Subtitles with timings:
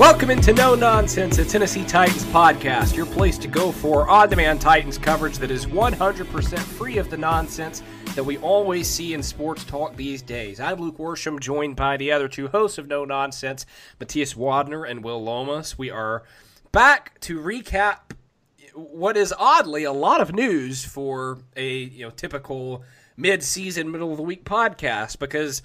[0.00, 4.58] Welcome into No Nonsense, a Tennessee Titans podcast, your place to go for on demand
[4.58, 7.82] Titans coverage that is 100% free of the nonsense
[8.14, 10.58] that we always see in sports talk these days.
[10.58, 13.66] I'm Luke Worsham, joined by the other two hosts of No Nonsense,
[14.00, 15.76] Matthias Wadner and Will Lomas.
[15.76, 16.22] We are
[16.72, 18.12] back to recap
[18.72, 22.84] what is oddly a lot of news for a you know typical
[23.18, 25.60] mid-season, middle of the week podcast because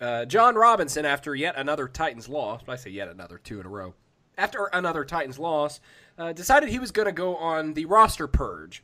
[0.00, 3.68] uh, Jon Robinson, after yet another Titans loss, I say yet another two in a
[3.68, 3.94] row,
[4.38, 5.80] after another Titans loss,
[6.18, 8.82] uh, decided he was going to go on the roster purge,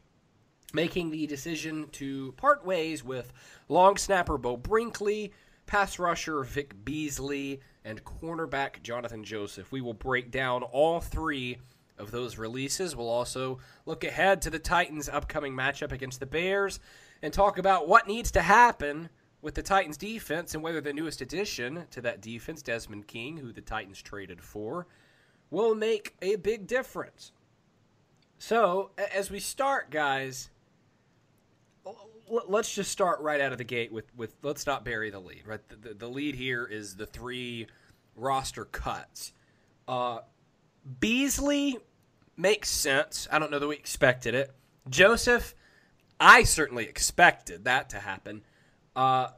[0.72, 3.32] making the decision to part ways with
[3.68, 5.32] long snapper Beau Brinkley,
[5.66, 9.72] pass rusher Vic Beasley, and cornerback Jonathan Joseph.
[9.72, 11.58] We will break down all three
[11.98, 12.94] of those releases.
[12.94, 16.78] We'll also look ahead to the Titans' upcoming matchup against the Bears
[17.22, 19.08] and talk about what needs to happen
[19.46, 23.52] with the Titans defense and whether the newest addition to that defense, Desmond King, who
[23.52, 24.88] the Titans traded for,
[25.52, 27.30] will make a big difference.
[28.38, 30.50] So, as we start, guys,
[32.28, 35.44] let's just start right out of the gate with, with let's not bury the lead,
[35.46, 35.60] right?
[35.68, 37.68] The, the, the lead here is the three
[38.16, 39.32] roster cuts.
[39.86, 40.22] Uh,
[40.98, 41.78] Beasley
[42.36, 43.28] makes sense.
[43.30, 44.50] I don't know that we expected it.
[44.88, 45.54] Joseph,
[46.18, 48.42] I certainly expected that to happen.
[48.96, 49.28] Uh,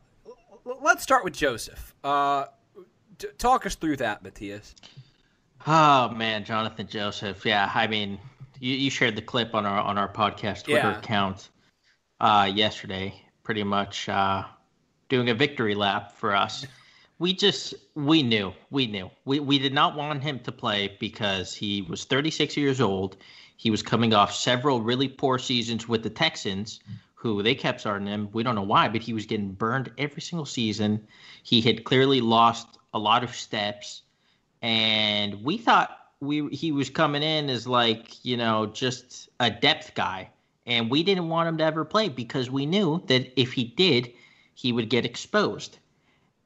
[0.82, 1.94] let's start with Joseph.
[2.04, 2.46] Uh,
[3.38, 4.74] talk us through that, Matthias.
[5.66, 7.44] Oh man, Jonathan Joseph.
[7.44, 8.18] Yeah, I mean,
[8.60, 10.98] you, you shared the clip on our on our podcast Twitter Yeah.
[10.98, 11.48] account
[12.20, 13.20] uh, yesterday.
[13.42, 14.44] Pretty much uh,
[15.08, 16.64] doing a victory lap for us.
[17.18, 21.52] We just we knew we knew we we did not want him to play because
[21.54, 23.16] he was 36 years old.
[23.56, 26.78] He was coming off several really poor seasons with the Texans,
[27.18, 28.28] who they kept starting him.
[28.32, 31.04] We don't know why, but he was getting burned every single season.
[31.42, 34.02] He had clearly lost a lot of steps,
[34.62, 39.94] and we thought we he was coming in as like you know just a depth
[39.96, 40.30] guy,
[40.64, 44.12] and we didn't want him to ever play because we knew that if he did,
[44.54, 45.78] he would get exposed,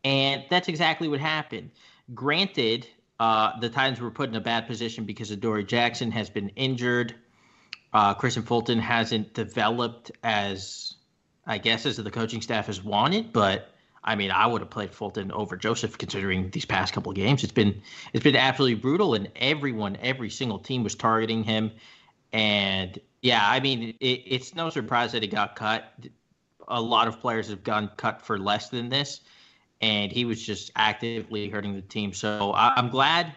[0.05, 1.71] and that's exactly what happened.
[2.15, 2.89] Granted,
[3.21, 7.15] uh, the Titans were put in a bad position because Adoree Jackson has been injured.
[7.93, 10.95] Uh, Kristian Fulton hasn't developed as,
[11.47, 13.33] I guess, as the coaching staff has wanted.
[13.33, 13.69] But
[14.05, 17.45] I mean, I would have played Fulton over Joseph considering these past couple of games.
[17.45, 17.83] It's been
[18.13, 21.71] it's been absolutely brutal, and everyone, every single team was targeting him.
[22.33, 25.93] And yeah, I mean, it, it's no surprise that he got cut.
[26.67, 29.21] A lot of players have gone cut for less than this,
[29.81, 32.13] and he was just actively hurting the team.
[32.13, 33.35] So I, I'm glad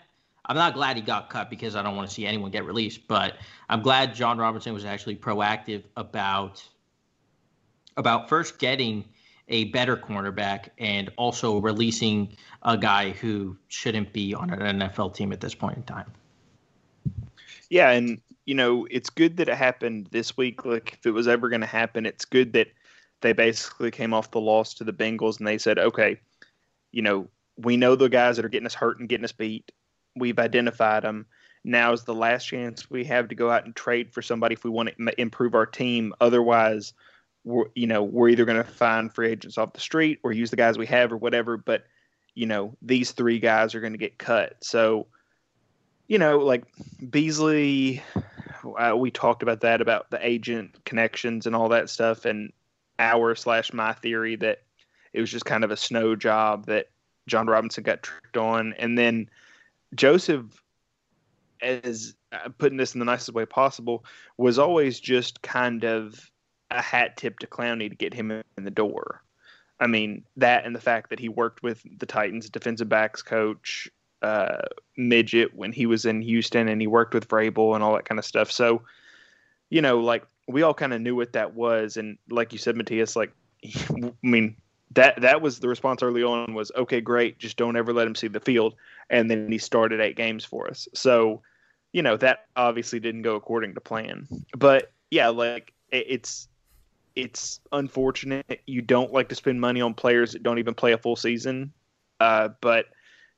[0.48, 3.08] I'm not glad he got cut because I don't want to see anyone get released,
[3.08, 3.38] but
[3.70, 6.64] I'm glad Jon Robinson was actually proactive about
[7.98, 9.06] about first getting
[9.48, 15.32] a better cornerback and also releasing a guy who shouldn't be on an NFL team
[15.32, 16.12] at this point in time.
[17.70, 20.66] Yeah, and you know, it's good that it happened this week.
[20.66, 22.68] Like if it was ever going to happen, it's good that
[23.22, 26.20] they basically came off the loss to the Bengals and they said, "Okay,
[26.92, 27.28] you know,
[27.58, 29.72] we know the guys that are getting us hurt and getting us beat.
[30.16, 31.26] We've identified them.
[31.64, 34.64] Now is the last chance we have to go out and trade for somebody if
[34.64, 36.14] we want to improve our team.
[36.22, 36.94] Otherwise,
[37.44, 40.52] we're, you know, we're either going to find free agents off the street or use
[40.52, 41.58] the guys we have or whatever.
[41.58, 41.86] But
[42.36, 44.58] you know, these three guys are going to get cut.
[44.62, 45.08] So,
[46.08, 46.66] you know, like
[47.10, 48.04] Beasley,
[48.78, 52.52] uh, we talked about that about the agent connections and all that stuff, and
[53.00, 54.62] our slash my theory that
[55.14, 56.90] it was just kind of a snow job that
[57.26, 59.30] Jon Robinson got tricked on, and then
[59.96, 60.46] Joseph,
[61.62, 64.06] as uh, putting this in the nicest way possible,
[64.38, 66.30] was always just kind of
[66.72, 69.24] a hat tip to Clowney to get him in the door.
[69.80, 73.90] I mean, that and the fact that he worked with the Titans defensive backs coach
[74.22, 74.62] uh,
[74.98, 78.20] midget when he was in Houston, and he worked with Vrabel and all that kind
[78.20, 78.52] of stuff.
[78.52, 78.84] So,
[79.70, 82.78] you know, like we all kind of knew what that was, and like you said,
[82.78, 83.34] Matthias, like
[83.66, 84.56] I mean,
[84.96, 88.16] that that was the response early on was okay, great, just don't ever let him
[88.16, 88.76] see the field,
[89.10, 90.88] and then he started eight games for us.
[90.94, 91.42] So,
[91.94, 94.28] you know, that obviously didn't go according to plan,
[94.58, 96.48] but yeah, like it's
[97.16, 98.62] it's unfortunate.
[98.66, 101.72] You don't like to spend money on players that don't even play a full season,
[102.20, 102.88] uh, but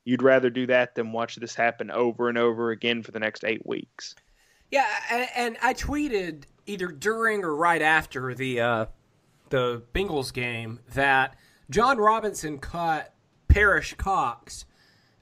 [0.05, 3.43] you'd rather do that than watch this happen over and over again for the next
[3.43, 4.15] eight weeks.
[4.71, 8.85] Yeah, and, and I tweeted either during or right after the uh,
[9.49, 11.35] the Bengals game that
[11.69, 13.11] Jon Robinson caught
[13.49, 14.65] Perrish Cox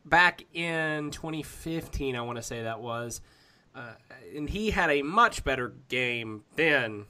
[0.03, 2.15] back in 2015.
[2.15, 3.21] I want to say that was,
[3.73, 3.93] uh,
[4.35, 7.05] and he had a much better game then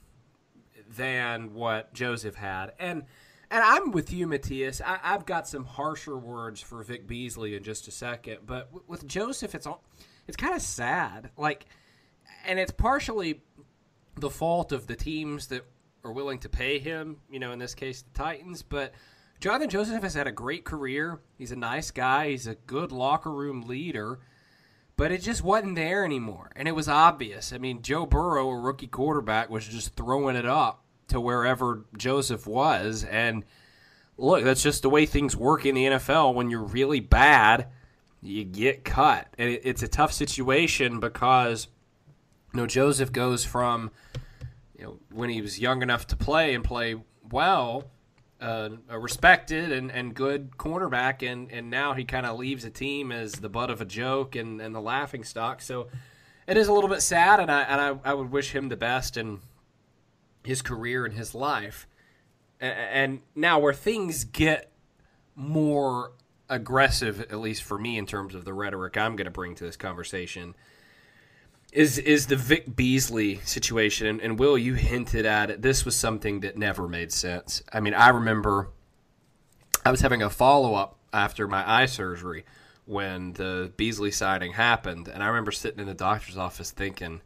[0.87, 2.73] than what Joseph had.
[2.79, 3.03] And
[3.51, 4.81] and I'm with you, Matthias.
[4.81, 8.83] I, have got some harsher words for Vic Beasley in just a second, but w-
[8.87, 9.83] with Joseph, it's all
[10.27, 11.29] it's kind of sad.
[11.37, 11.65] Like,
[12.45, 13.43] and it's partially
[14.15, 15.63] the fault of the teams that
[16.03, 17.17] are willing to pay him.
[17.29, 18.63] You know, in this case, the Titans.
[18.63, 18.93] But
[19.39, 21.19] Jonathan Joseph has had a great career.
[21.37, 22.29] He's a nice guy.
[22.29, 24.19] He's a good locker room leader.
[24.97, 27.51] But it just wasn't there anymore, and it was obvious.
[27.51, 32.47] I mean, Joe Burrow, a rookie quarterback, was just throwing it up to wherever Joseph
[32.47, 33.03] was.
[33.03, 33.43] And
[34.17, 36.33] look, that's just the way things work in the NFL.
[36.33, 37.67] When you're really bad,
[38.21, 39.27] you get cut.
[39.37, 41.67] And it's a tough situation because,
[42.53, 43.91] you know, Joseph goes from,
[44.77, 46.95] you know, when he was young enough to play and play
[47.29, 47.91] well,
[48.41, 52.69] uh, a respected and, and good cornerback, and, and now he kind of leaves a
[52.69, 55.61] team as the butt of a joke and, and the laughing stock.
[55.61, 55.87] So
[56.47, 58.77] it is a little bit sad, and I and I, I would wish him the
[58.77, 59.17] best.
[59.17, 59.39] And
[60.45, 61.87] his career and his life.
[62.59, 64.71] And now, where things get
[65.35, 66.13] more
[66.49, 69.63] aggressive, at least for me, in terms of the rhetoric I'm going to bring to
[69.65, 70.55] this conversation,
[71.75, 74.19] is is the Vic Beasley situation.
[74.21, 75.61] And, Will, you hinted at it.
[75.61, 77.61] This was something that never made sense.
[77.71, 78.69] I mean, I remember
[79.85, 82.45] I was having a follow up after my eye surgery
[82.85, 87.21] when the Beasley sighting happened, and I remember sitting in the doctor's office thinking,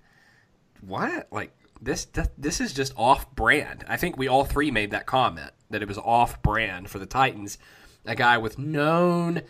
[0.82, 1.28] "What?
[1.32, 1.52] Like,
[1.82, 2.08] this
[2.38, 3.86] this is just off brand.
[3.88, 7.06] I think we all three made that comment that it was off brand for the
[7.06, 7.58] Titans.
[8.06, 9.42] A guy with known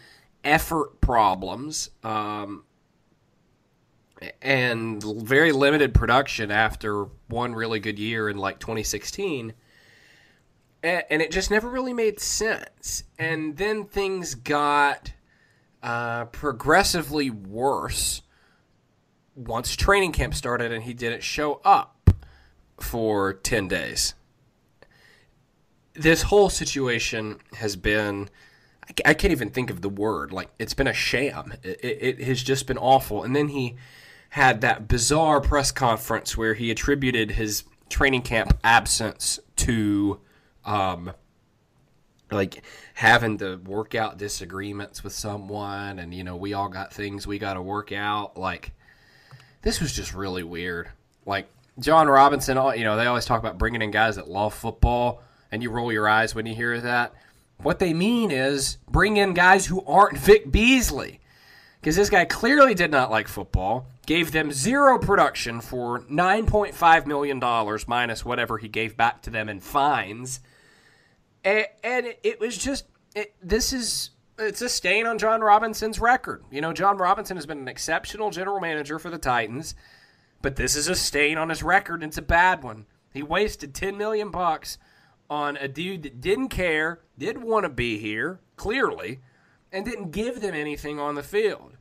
[0.43, 2.63] effort problems um,
[4.41, 9.53] and very limited production after one really good year in like 2016.
[10.81, 13.03] And, it just never really made sense.
[13.17, 15.11] And then things got
[15.83, 18.21] uh, progressively worse
[19.35, 22.09] once training camp started and he didn't show up
[22.79, 24.13] for 10 days.
[25.93, 28.29] This whole situation has been,
[29.05, 31.53] I can't even think of the word, like, it's been a sham.
[31.61, 33.23] It, it, has just been awful.
[33.23, 33.75] And then he
[34.29, 40.19] had that bizarre press conference where he attributed his training camp absence to,
[40.65, 41.11] um,
[42.31, 47.25] like having to work out disagreements with someone and you know we all got things
[47.25, 48.71] we got to work out like
[49.63, 50.89] this was just really weird
[51.25, 51.49] like
[51.79, 55.23] jon Robinson, all you know, they always talk about bringing in guys that love football,
[55.51, 57.13] and you roll your eyes when you hear that.
[57.57, 61.19] What they mean is bring in guys who aren't Vic Beasley.
[61.79, 67.39] Because this guy clearly did not like football, gave them zero production for $9.5 million
[67.87, 70.39] minus whatever he gave back to them in fines.
[71.43, 76.43] And, and it was just, it, this is, it's a stain on Jon Robinson's record.
[76.49, 79.75] You know, Jon Robinson has been an exceptional general manager for the Titans.
[80.41, 82.01] But this is a stain on his record.
[82.01, 82.87] And it's a bad one.
[83.13, 84.79] He wasted 10 million bucks
[85.29, 89.19] on a dude that didn't care, didn't want to be here, clearly,
[89.71, 91.73] and didn't give them anything on the field.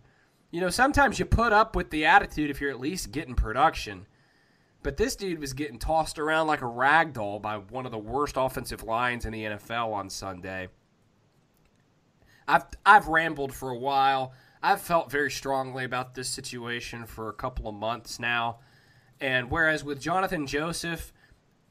[0.50, 4.06] You know, sometimes you put up with the attitude if you're at least getting production.
[4.82, 7.98] But this dude was getting tossed around like a rag doll by one of the
[7.98, 10.68] worst offensive lines in the NFL on Sunday.
[12.46, 14.32] I've I've rambled for a while.
[14.62, 18.58] I've felt very strongly about this situation for a couple of months now.
[19.20, 21.12] And whereas with Jonathan Joseph,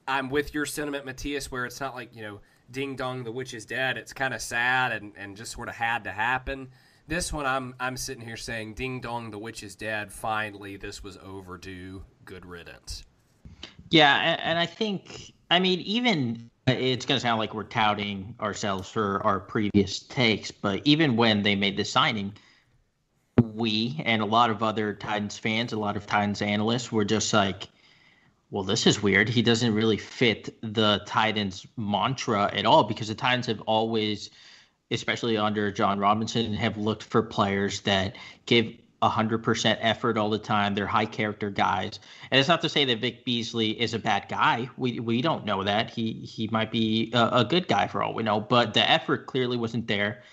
[0.07, 2.39] I'm with your sentiment, Matthias, where it's not like, you know,
[2.71, 3.97] ding dong, the witch is dead.
[3.97, 6.69] It's kind of sad and, and just sort of had to happen.
[7.07, 10.11] This one, I'm I'm sitting here saying, ding dong, the witch is dead.
[10.11, 12.03] Finally, this was overdue.
[12.25, 13.05] Good riddance.
[13.89, 18.35] Yeah, and I think, I mean, even uh, it's going to sound like we're touting
[18.41, 22.33] ourselves for our previous takes, but even when they made the signing,
[23.53, 27.33] we and a lot of other Titans fans, a lot of Titans analysts were just
[27.33, 27.69] like,
[28.51, 29.29] well, this is weird.
[29.29, 34.29] He doesn't really fit the Titans mantra at all because the Titans have always,
[34.91, 38.15] especially under Jon Robinson, have looked for players that
[38.45, 40.73] give 100% effort all the time.
[40.73, 41.99] They're high character guys.
[42.31, 44.69] And it's not to say that Vic Beasley is a bad guy.
[44.77, 45.91] We we don't know that.
[45.91, 49.27] He he might be a, a good guy for all we know, but the effort
[49.27, 50.23] clearly wasn't there.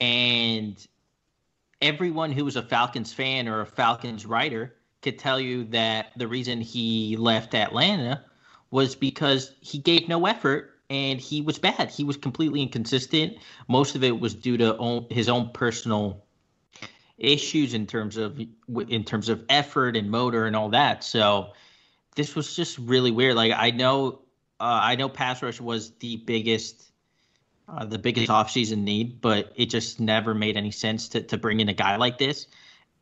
[0.00, 0.86] And
[1.82, 6.26] everyone who was a Falcons fan or a Falcons writer could tell you that the
[6.26, 8.24] reason he left Atlanta
[8.70, 11.90] was because he gave no effort and he was bad.
[11.90, 13.36] He was completely inconsistent.
[13.68, 16.24] Most of it was due to own, his own personal
[17.18, 18.40] issues in terms of
[18.88, 21.04] in terms of effort and motor and all that.
[21.04, 21.52] So
[22.14, 23.34] this was just really weird.
[23.34, 24.20] Like I know
[24.60, 26.90] uh, I know pass rush was the biggest
[27.68, 31.60] uh, the biggest offseason need, but it just never made any sense to to bring
[31.60, 32.46] in a guy like this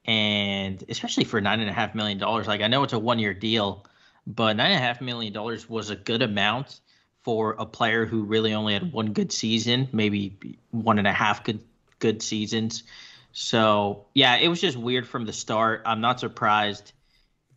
[0.06, 2.46] and especially for nine and a half million dollars.
[2.46, 3.86] Like I know it's a one year deal,
[4.26, 6.80] but nine and a half million dollars was a good amount
[7.26, 11.42] for a player who really only had one good season, maybe one and a half
[11.42, 11.60] good
[11.98, 12.84] good seasons.
[13.32, 15.82] So yeah, it was just weird from the start.
[15.86, 16.92] I'm not surprised.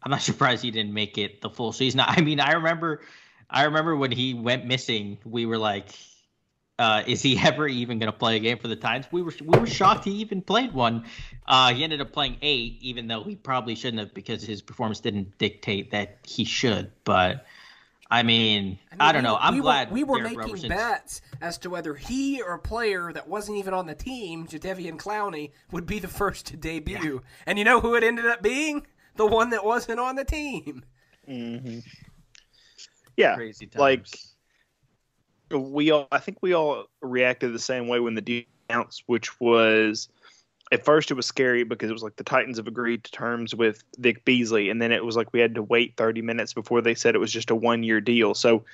[0.01, 1.99] I'm not surprised he didn't make it the full season.
[1.99, 3.01] I mean, I remember,
[3.47, 5.89] I remember when he went missing, we were like,
[6.79, 9.05] uh, is he ever even going to play a game for the Titans?
[9.11, 11.05] We were we were shocked he even played one.
[11.47, 14.99] Uh, he ended up playing eight, even though he probably shouldn't have because his performance
[14.99, 16.91] didn't dictate that he should.
[17.03, 17.45] But
[18.11, 19.37] I mean, I, mean, I don't know.
[19.39, 20.69] I'm we glad were, we were making Roberson's...
[20.69, 24.97] bets as to whether he or a player that wasn't even on the team, Jadeveon
[24.97, 27.13] Clowney, would be the first to debut.
[27.13, 27.29] Yeah.
[27.45, 28.87] And you know who it ended up being?
[29.15, 30.83] The one that wasn't on the team.
[31.27, 31.79] Mm-hmm.
[33.15, 33.37] Yeah,
[33.75, 34.07] like
[35.51, 39.39] we all I think we all reacted the same way when the deal announced, which
[39.39, 40.09] was
[40.71, 43.55] at first it was scary because it was like the Titans have agreed to terms
[43.55, 46.81] with Vic Beasley, and then it was like we had to wait 30 minutes before
[46.81, 48.35] they said it was just a one year deal.
[48.35, 48.65] So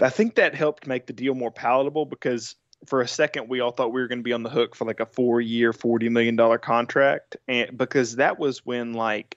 [0.00, 2.54] I think that helped make the deal more palatable because
[2.86, 4.84] for a second we all thought we were going to be on the hook for
[4.84, 7.36] like a four year, $40 million contract.
[7.48, 9.36] And because that was when like,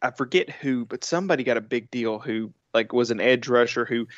[0.00, 3.84] I forget who, but somebody got a big deal who like was an edge rusher
[3.84, 4.08] who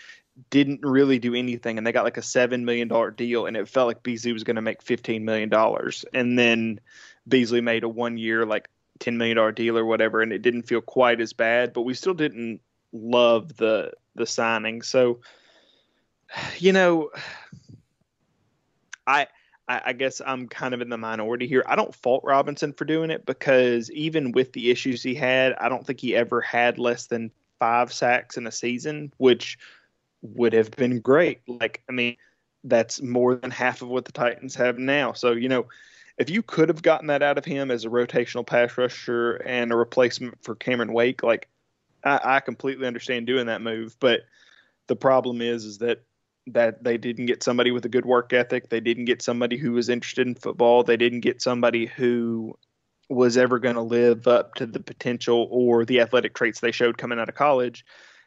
[0.50, 3.68] didn't really do anything and they got like a seven million dollar deal and it
[3.68, 6.80] felt like Beasley was going to make fifteen million dollars and then
[7.28, 10.62] Beasley made a one year like ten million dollar deal or whatever and it didn't
[10.62, 12.60] feel quite as bad but we still didn't
[12.92, 15.20] love the the signing so
[16.58, 17.10] you know
[19.06, 19.28] I
[19.66, 21.64] I, guess I'm kind of in the minority here.
[21.66, 25.70] I don't fault Robinson for doing it because even with the issues he had, I
[25.70, 29.58] don't think he ever had less than five sacks in a season, which
[30.24, 31.40] would have been great.
[31.46, 32.16] Like, I mean,
[32.64, 35.12] that's more than half of what the Titans have now.
[35.12, 35.66] So, you know,
[36.16, 39.70] if you could have gotten that out of him as a rotational pass rusher and
[39.70, 41.48] a replacement for Cameron Wake, like,
[42.04, 43.96] I, I completely understand doing that move.
[44.00, 44.22] But
[44.86, 46.02] the problem is, is that
[46.46, 48.68] that they didn't get somebody with a good work ethic.
[48.68, 50.82] They didn't get somebody who was interested in football.
[50.82, 52.58] They didn't get somebody who
[53.08, 56.98] was ever going to live up to the potential or the athletic traits they showed
[56.98, 57.84] coming out of college.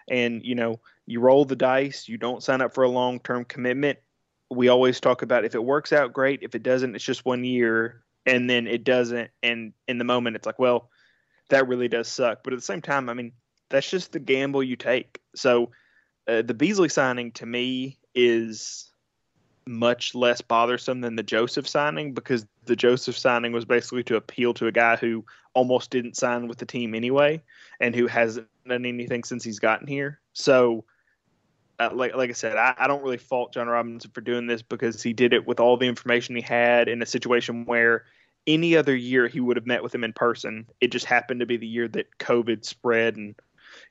[0.10, 3.46] And, you know, you roll the dice, you don't sign up for a long term
[3.46, 3.98] commitment.
[4.52, 6.44] We always talk about if it works out, great.
[6.44, 8.04] If it doesn't, it's just one year.
[8.26, 9.32] And then it doesn't.
[9.42, 10.90] And in the moment, it's like, well,
[11.50, 12.44] that really does suck.
[12.44, 13.32] But at the same time, I mean,
[13.70, 15.20] that's just the gamble you take.
[15.34, 15.72] So
[16.28, 18.92] uh, the Beasley signing to me is
[19.66, 24.54] much less bothersome than the Joseph signing because the Joseph signing was basically to appeal
[24.56, 27.42] to a guy who almost didn't sign with the team anyway
[27.80, 30.20] and who hasn't done anything since he's gotten here.
[30.34, 30.86] So,
[31.80, 35.02] like like I said, I, I don't really fault Jon Robinson for doing this because
[35.04, 38.06] he did it with all the information he had in a situation where
[38.48, 40.66] any other year he would have met with him in person.
[40.82, 43.36] It just happened to be the year that COVID spread, and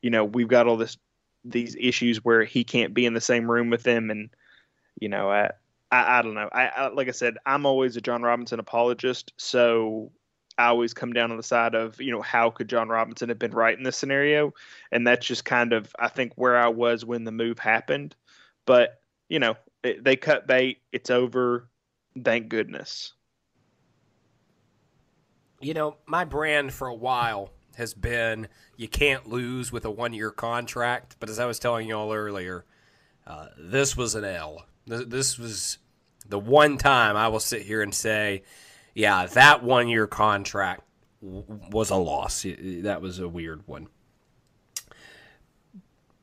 [0.03, 0.97] you know we've got all this
[1.45, 4.31] these issues where he can't be in the same room with them, and
[5.01, 5.51] you know I
[5.91, 6.49] I, I don't know.
[6.51, 10.11] I, I like I said, I'm always a Jon Robinson apologist, so
[10.59, 13.39] I always come down on the side of, you know, how could Jon Robinson have
[13.39, 14.55] been right in this scenario?
[14.91, 18.17] And that's just kind of, I think, where I was when the move happened.
[18.65, 20.79] But, you know, it, they cut bait.
[20.93, 21.69] It's over.
[22.25, 23.13] Thank goodness.
[25.61, 30.15] You know, my brand for a while has been you can't lose with a one
[30.15, 31.17] year contract.
[31.21, 32.65] But as I was telling you all earlier,
[33.27, 34.65] uh, this was an L.
[34.87, 35.79] This was
[36.29, 38.43] the one time I will sit here and say,
[38.97, 40.83] yeah, that one year contract
[41.21, 42.47] was a loss.
[42.59, 43.89] That was a weird one.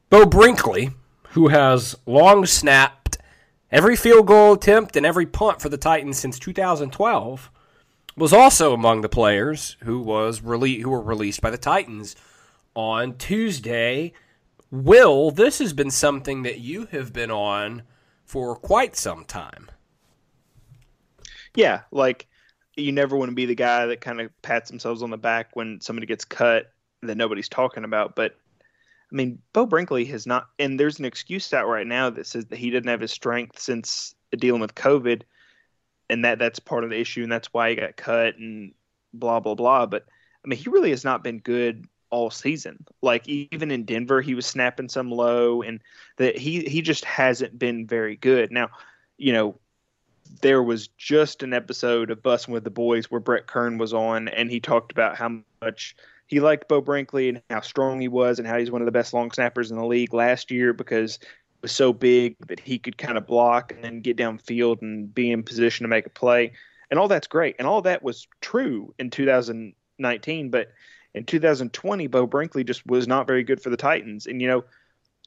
[0.10, 0.90] Beau Brinkley,
[1.30, 3.20] who has long snapped
[3.72, 7.52] every field goal attempt and every punt for the Titans since 2012,
[8.18, 12.16] was also among the players who was rele- who were released by the Titans
[12.76, 14.14] on Tuesday
[14.72, 17.84] Will, this has been something that you have been on
[18.26, 19.70] for quite some time.
[21.54, 22.26] Yeah, like
[22.76, 25.56] you never want to be the guy that kind of pats themselves on the back
[25.56, 28.16] when somebody gets cut that nobody's talking about.
[28.16, 28.36] But
[29.12, 32.46] I mean, Beau Brinkley has not, and there's an excuse out right now that says
[32.48, 35.22] that he didn't have his strength since dealing with COVID,
[36.10, 38.74] and that that's part of the issue, and that's why he got cut and
[39.14, 39.86] blah blah blah.
[39.86, 40.06] But
[40.44, 42.86] I mean, he really has not been good all season.
[43.04, 45.80] Like even in Denver, he was snapping some low, and
[46.18, 48.52] that he he just hasn't been very good.
[48.52, 48.70] Now,
[49.18, 49.60] you know,
[50.42, 54.28] there was just an episode of Bussing with the Boys where Brett Kern was on,
[54.28, 55.96] and he talked about how much
[56.28, 58.92] he liked Beau Brinkley and how strong he was, and how he's one of the
[58.92, 61.28] best long snappers in the league last year because he
[61.62, 65.32] was so big that he could kind of block and then get downfield and be
[65.32, 66.52] in position to make a play.
[66.90, 70.50] And all that's great, and all that was true in 2019.
[70.50, 70.72] But
[71.14, 74.28] in 2020, Beau Brinkley just was not very good for the Titans.
[74.28, 74.64] And you know,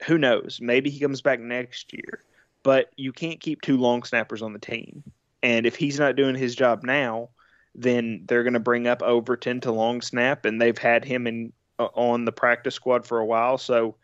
[0.06, 0.58] who knows?
[0.60, 2.22] Maybe he comes back next year
[2.66, 5.04] but you can't keep two long snappers on the team.
[5.40, 7.28] And if he's not doing his job now,
[7.76, 11.52] then they're going to bring up Overton to long snap, and they've had him in
[11.78, 13.56] uh, on the practice squad for a while.
[13.56, 13.94] So,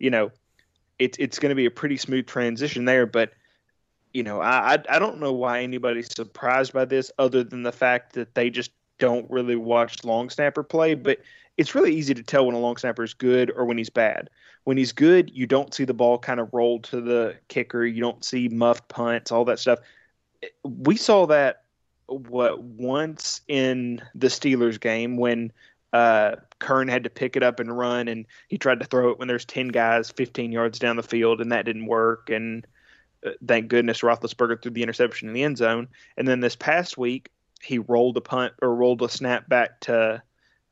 [0.00, 0.32] you know,
[0.98, 3.06] it's it's going to be a pretty smooth transition there.
[3.06, 3.34] But
[4.12, 8.14] you know, I I don't know why anybody's surprised by this, other than the fact
[8.14, 10.94] that they just don't really watch long snapper play.
[10.96, 11.20] But
[11.56, 14.28] it's really easy to tell when a long snapper is good or when he's bad.
[14.68, 17.86] When he's good, you don't see the ball kind of roll to the kicker.
[17.86, 19.78] You don't see muffed punts, all that stuff.
[20.62, 21.62] We saw that
[22.04, 25.52] what once in the Steelers game when
[25.94, 29.18] uh, Kern had to pick it up and run, and he tried to throw it
[29.18, 32.28] when there's ten guys 15 yards down the field, and that didn't work.
[32.28, 32.66] And
[33.24, 35.88] uh, thank goodness Roethlisberger threw the interception in the end zone.
[36.18, 37.30] And then this past week,
[37.62, 40.22] he rolled a punt or rolled a snap back to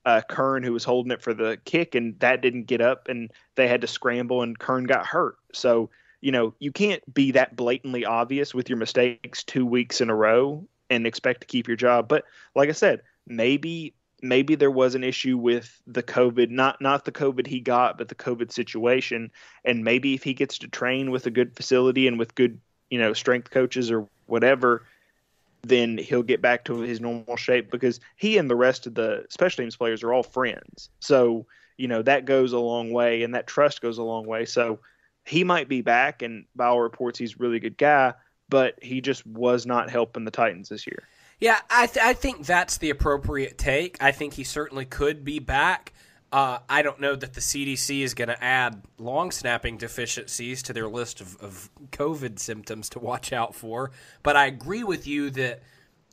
[0.07, 3.31] uh, Kern who was holding it for the kick, and that didn't get up, and
[3.57, 5.37] they had to scramble, and Kern got hurt.
[5.53, 10.09] So you know you can't be that blatantly obvious with your mistakes two weeks in
[10.09, 12.09] a row and expect to keep your job.
[12.09, 17.05] But like I said, maybe maybe there was an issue with the COVID, not not
[17.05, 19.33] the COVID he got, but the COVID situation,
[19.65, 23.01] and maybe if he gets to train with a good facility and with good you
[23.01, 24.85] know strength coaches or whatever
[25.69, 29.25] then he'll get back to his normal shape because he and the rest of the
[29.29, 30.91] special teams players are all friends.
[31.01, 34.45] So, you know, that goes a long way and that trust goes a long way.
[34.45, 34.81] So
[35.25, 38.15] he might be back and by all reports he's a really good guy,
[38.49, 41.03] but he just was not helping the Titans this year.
[41.39, 44.03] Yeah, I, th- I think that's the appropriate take.
[44.03, 45.93] I think he certainly could be back.
[46.33, 50.73] Uh, I don't know that the CDC is going to add long snapping deficiencies to
[50.73, 55.31] their list of, of COVID symptoms to watch out for, but I agree with you
[55.31, 55.63] that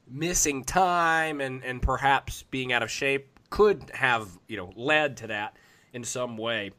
[0.07, 5.27] missing time and, and perhaps being out of shape could have you know led to
[5.27, 5.57] that
[5.93, 6.71] in some way.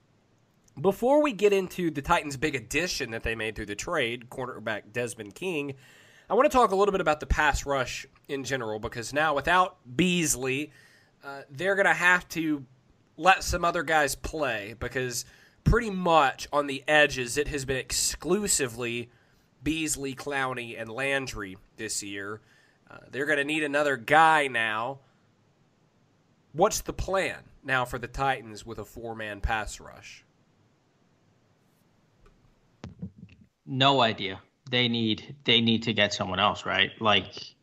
[0.81, 4.92] Before we get into the Titans' big addition that they made through the trade, cornerback
[4.92, 5.75] Desmond King,
[6.29, 9.35] I want to talk a little bit about the pass rush in general because now
[9.35, 10.73] without Beasley,
[11.25, 12.64] uh, they're going to have to
[13.16, 15.24] let some other guys play because
[15.62, 19.11] pretty much on the edges it has been exclusively
[19.62, 22.40] Beasley, Clowney, and Landry this year.
[22.90, 24.98] Uh, they're going to need another guy now.
[26.53, 30.24] What's the plan now for the Titans with a four man pass rush?
[33.66, 34.40] No idea.
[34.70, 36.90] They need they need to get someone else, right?
[37.00, 37.54] Like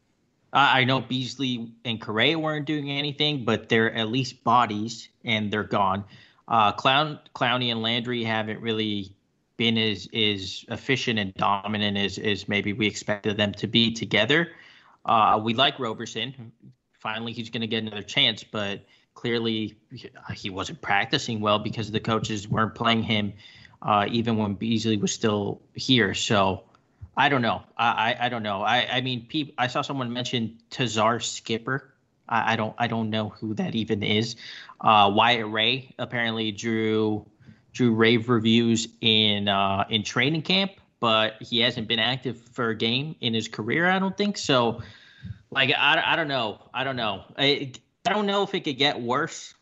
[0.54, 5.64] I know Beasley and Correa weren't doing anything, but they're at least bodies, and they're
[5.64, 6.04] gone.
[6.48, 9.16] Uh, Clown, Clowney and Landry haven't really
[9.56, 14.50] been as as efficient and dominant as, as maybe we expected them to be together.
[15.06, 16.52] Uh, we like Roberson.
[17.00, 18.82] Finally, he's going to get another chance, but
[19.14, 19.78] clearly
[20.34, 23.34] he wasn't practicing well because the coaches weren't playing him
[23.82, 26.14] uh, even when Beasley was still here.
[26.14, 26.64] So
[27.18, 27.64] I don't know.
[27.78, 28.62] I, I, I don't know.
[28.62, 31.94] I, I mean, pe- I saw someone mention Tuzar Skipper.
[32.30, 34.36] I, I don't I don't know who that even is.
[34.80, 37.26] Uh, Wyatt Ray apparently drew
[37.74, 42.76] drew rave reviews in uh, in training camp, but he hasn't been active for a
[42.76, 43.90] game in his career.
[43.90, 44.82] I don't think so.
[45.52, 46.62] Like I, I don't know.
[46.74, 47.24] I don't know.
[47.38, 47.74] I,
[48.06, 49.54] I don't know if it could get worse,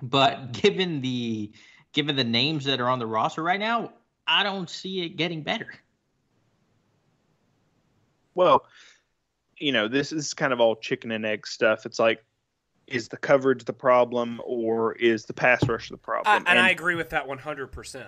[0.00, 1.52] but given the
[1.92, 3.92] given the names that are on the roster right now,
[4.26, 5.68] I don't see it getting better
[8.38, 8.64] well,
[9.58, 11.84] you know, this is kind of all chicken and egg stuff.
[11.84, 12.24] It's like,
[12.86, 16.32] is the coverage the problem or is the pass rush the problem?
[16.32, 18.06] I, and, and I agree with that 100%.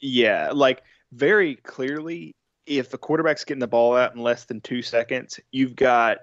[0.00, 2.32] Yeah, like very clearly,
[2.66, 6.18] if the quarterback's getting the ball out in less than two seconds, you've got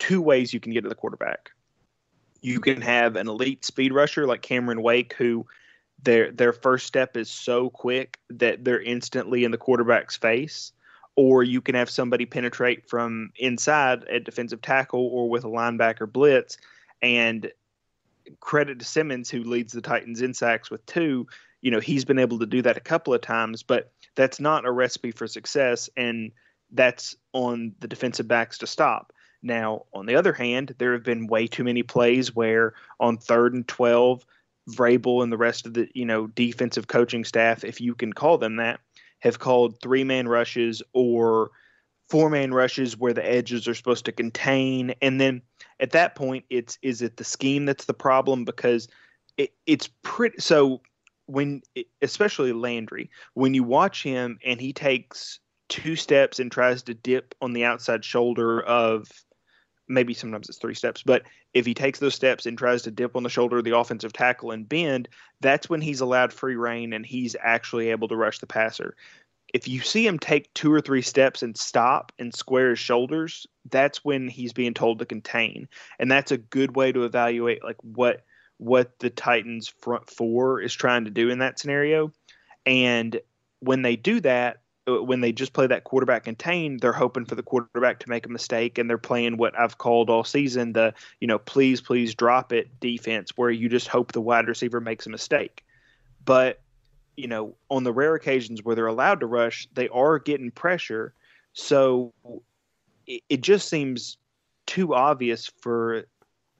[0.00, 1.50] two ways you can get to the quarterback.
[2.40, 5.46] You can have an elite speed rusher like Cameron Wake, who
[6.02, 10.72] their their first step is so quick that they're instantly in the quarterback's face
[11.16, 16.10] or you can have somebody penetrate from inside at defensive tackle or with a linebacker
[16.10, 16.56] blitz.
[17.00, 17.50] And
[18.40, 21.26] credit to Simmons who leads the Titans in sacks with two
[21.60, 24.64] you know he's been able to do that a couple of times but that's not
[24.64, 25.88] a recipe for success.
[25.96, 26.32] And
[26.70, 29.12] that's on the defensive backs to stop.
[29.42, 33.54] Now on the other hand there have been way too many plays where on third
[33.54, 34.24] and 12
[34.70, 38.38] Vrabel and the rest of the you know defensive coaching staff, if you can call
[38.38, 38.80] them that,
[39.22, 41.50] have called three man rushes or
[42.10, 45.42] four man rushes where the edges are supposed to contain, and then
[45.80, 48.44] at that point, it's is it the scheme that's the problem?
[48.44, 48.88] Because
[49.36, 50.82] it, it's pretty so
[51.26, 51.62] when
[52.02, 57.34] especially Landry when you watch him and he takes two steps and tries to dip
[57.40, 59.08] on the outside shoulder of
[59.92, 61.22] maybe sometimes it's three steps, but
[61.54, 64.12] if he takes those steps and tries to dip on the shoulder of the offensive
[64.12, 65.08] tackle and bend,
[65.40, 68.96] that's when he's allowed free reign and he's actually able to rush the passer.
[69.52, 73.46] If you see him take two or three steps and stop and square his shoulders,
[73.70, 75.68] that's when he's being told to contain.
[75.98, 78.24] And that's a good way to evaluate like what
[78.56, 82.12] what the Titans front four is trying to do in that scenario.
[82.64, 83.20] And
[83.58, 87.36] when they do that, Uh, when they just play that quarterback contained, they're hoping for
[87.36, 90.92] the quarterback to make a mistake, and they're playing what I've called all season the
[91.20, 95.06] you know please please drop it defense, where you just hope the wide receiver makes
[95.06, 95.64] a mistake.
[96.24, 96.60] But
[97.16, 101.14] you know, on the rare occasions where they're allowed to rush, they are getting pressure.
[101.52, 102.12] So
[103.06, 104.16] it, it just seems
[104.66, 106.04] too obvious for.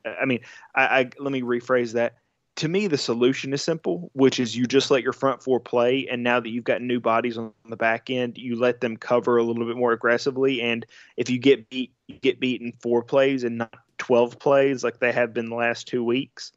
[0.04, 0.40] I mean,
[0.74, 2.18] I, I let me rephrase that
[2.56, 6.06] to me, the solution is simple, which is you just let your front four play,
[6.10, 9.38] and now that you've got new bodies on the back end, you let them cover
[9.38, 10.60] a little bit more aggressively.
[10.60, 10.84] And
[11.16, 15.12] if you get beat, you get beaten four plays and not twelve plays like they
[15.12, 16.52] have been the last two weeks.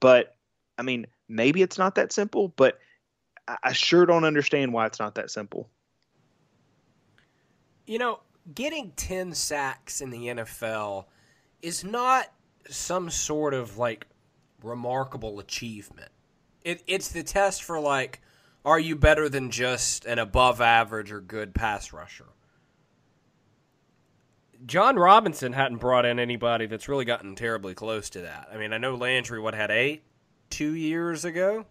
[0.00, 0.34] But
[0.78, 2.78] I mean, maybe it's not that simple, but
[3.62, 5.68] I sure don't understand why it's not that simple.
[7.86, 8.20] You know,
[8.54, 11.04] getting ten sacks in the NFL
[11.60, 12.32] is not
[12.70, 14.06] some sort of like
[14.62, 16.10] remarkable achievement.
[16.62, 18.20] It, it's the test for like,
[18.64, 22.26] are you better than just an above average or good pass rusher?
[24.66, 28.48] Jon Robinson hadn't brought in anybody that's really gotten terribly close to that.
[28.52, 30.02] I mean, I know Landry what had eight
[30.50, 31.64] two years ago.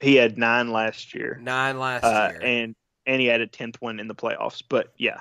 [0.00, 1.38] He had nine last year.
[1.42, 2.74] Nine last uh, year, and
[3.06, 4.62] and he had a tenth one in the playoffs.
[4.68, 5.20] But yeah.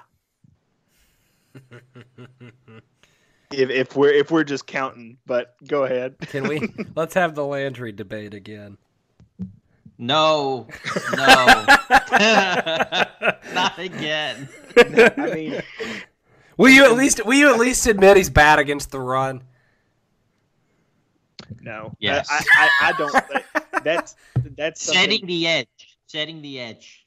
[3.52, 5.18] if, if we're if we're just counting.
[5.26, 6.18] But go ahead.
[6.20, 6.70] Can we?
[6.96, 8.78] let's have the Landry debate again.
[9.98, 10.68] No,
[11.16, 11.66] no,
[13.54, 14.50] not again.
[14.78, 15.62] I mean,
[16.58, 19.44] will you at least will you at least admit he's bad against the run?
[21.62, 21.96] No.
[22.00, 22.28] Yes.
[22.30, 22.44] I,
[22.82, 23.84] I, I don't.
[23.84, 24.16] That's
[24.58, 25.68] that's something, setting the edge.
[26.08, 27.06] Setting the edge.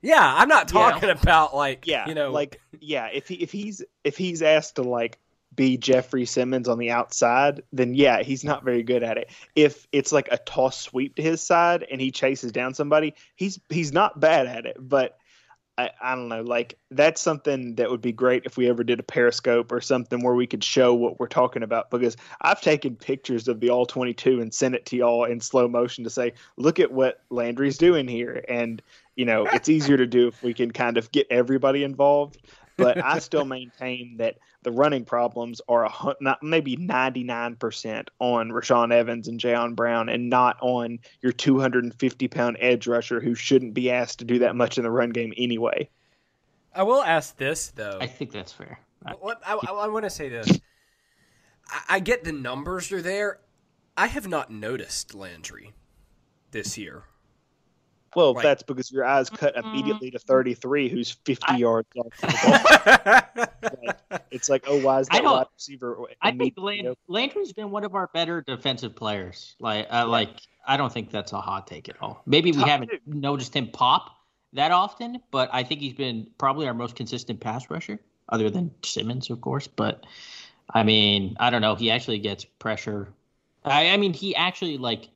[0.00, 1.14] Yeah, I'm not talking Yeah.
[1.20, 3.08] about like Yeah, you know like yeah.
[3.12, 5.18] If he if he's if he's asked to like
[5.58, 9.28] be Jeffery Simmons on the outside, then yeah, he's not very good at it.
[9.56, 13.58] If it's like a toss sweep to his side and he chases down somebody, he's
[13.68, 14.76] he's not bad at it.
[14.78, 15.18] But
[15.76, 19.00] I, I don't know, like that's something that would be great if we ever did
[19.00, 22.94] a periscope or something where we could show what we're talking about because I've taken
[22.94, 26.34] pictures of the all 22 and sent it to y'all in slow motion to say,
[26.56, 28.44] look at what Landry's doing here.
[28.48, 28.80] And,
[29.16, 32.38] you know, it's easier to do if we can kind of get everybody involved.
[32.78, 38.92] But I still maintain that the running problems are a, not maybe 99% on Rashaan
[38.92, 43.90] Evans and Jayon Brown and not on your 250 pound edge rusher who shouldn't be
[43.90, 45.90] asked to do that much in the run game anyway.
[46.74, 47.98] I will ask this though.
[48.00, 48.78] I think that's fair.
[49.04, 50.48] I- What I, I, I want to say this.
[51.68, 53.40] I, I get the numbers are there.
[53.96, 55.72] I have not noticed Landry
[56.52, 57.04] this year.
[58.16, 58.42] Well, Right.
[58.42, 63.26] that's because your eyes cut immediately to 33, who's 50 yards off the
[64.10, 64.20] ball.
[64.30, 65.98] It's like, oh, why is I that wide receiver?
[66.22, 69.54] I think immediately Land- Landry's been one of our better defensive players.
[69.60, 70.30] Like, uh, like
[70.66, 72.22] I don't think that's a hot take at all.
[72.26, 72.98] Maybe we Top haven't two.
[73.06, 74.10] noticed him pop
[74.54, 78.70] that often, but I think he's been probably our most consistent pass rusher, other than
[78.82, 79.66] Simmons, of course.
[79.66, 80.04] But
[80.72, 81.74] I mean, I don't know.
[81.74, 83.08] He actually gets pressure.
[83.64, 85.08] I, I mean, he actually like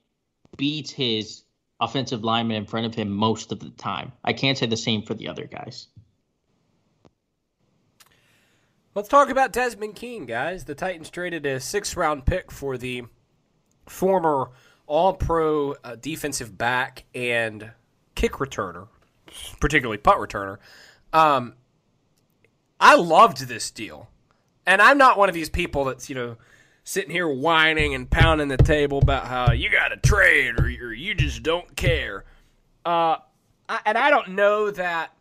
[0.57, 1.42] beats his
[1.83, 4.12] offensive lineman in front of him most of the time.
[4.25, 5.88] I can't say the same for the other guys.
[8.95, 10.64] Let's talk about Desmond King, guys.
[10.64, 13.05] The Titans traded a six round pick for the
[13.87, 14.51] former
[14.87, 17.71] All Pro uh, defensive back and
[18.14, 18.88] kick returner,
[19.61, 20.59] particularly punt returner.
[21.12, 21.55] Um,
[22.79, 24.09] I loved this deal.
[24.66, 26.37] And I'm not one of these people that's, you know,
[26.85, 30.92] sitting here whining and pounding the table about how you got to trade or, or
[30.92, 32.25] you just don't care.
[32.85, 33.16] Uh,
[33.68, 35.14] I, and I don't know that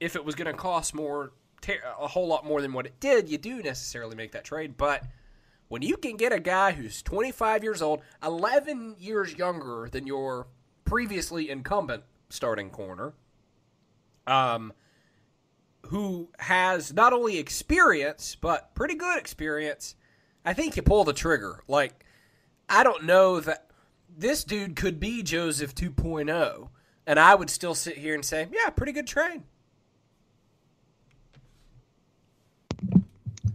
[0.00, 1.32] if it was going to cost more,
[1.68, 4.76] a whole lot more than what it did, you do necessarily make that trade.
[4.76, 5.04] But
[5.68, 10.48] when you can get a guy who's 25 years old, 11 years younger than your
[10.84, 13.12] previously incumbent starting corner,
[14.26, 14.72] um,
[15.86, 19.94] who has not only experience but pretty good experience,
[20.44, 21.62] I think you pull the trigger.
[21.68, 22.04] Like,
[22.68, 23.70] I don't know that
[24.16, 26.68] this dude could be Joseph 2.0,
[27.06, 29.42] and I would still sit here and say, yeah, pretty good trade.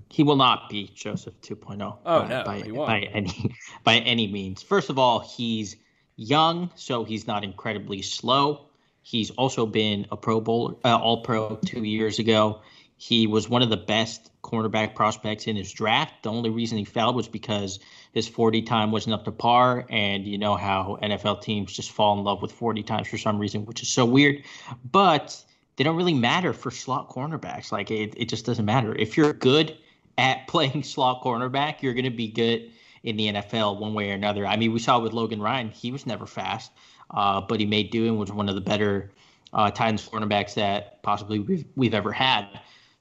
[0.10, 1.98] He will not be Joseph 2.0.
[2.06, 4.64] Oh by, no, by, by any by any means.
[4.64, 5.76] First of all, he's
[6.16, 8.68] young, so he's not incredibly slow.
[9.02, 12.62] He's also been a Pro Bowl, uh, All Pro two years ago.
[12.98, 16.24] He was one of the best cornerback prospects in his draft.
[16.24, 17.80] The only reason he fell was because
[18.14, 19.86] his 40 time wasn't up to par.
[19.90, 23.38] And you know how NFL teams just fall in love with 40 times for some
[23.38, 24.44] reason, which is so weird.
[24.90, 25.44] But
[25.76, 27.72] they don't really matter for slot cornerbacks.
[27.72, 28.96] Like it, it just doesn't matter.
[28.96, 29.78] If you're good
[30.18, 32.72] at playing slot cornerback, you're going to be good
[33.04, 34.48] in the NFL one way or another.
[34.48, 36.72] I mean, we saw with Logan Ryan, he was never fast,
[37.12, 39.12] uh, but he made do and was one of the better
[39.54, 42.48] uh, Titans cornerbacks that possibly we've, we've ever had.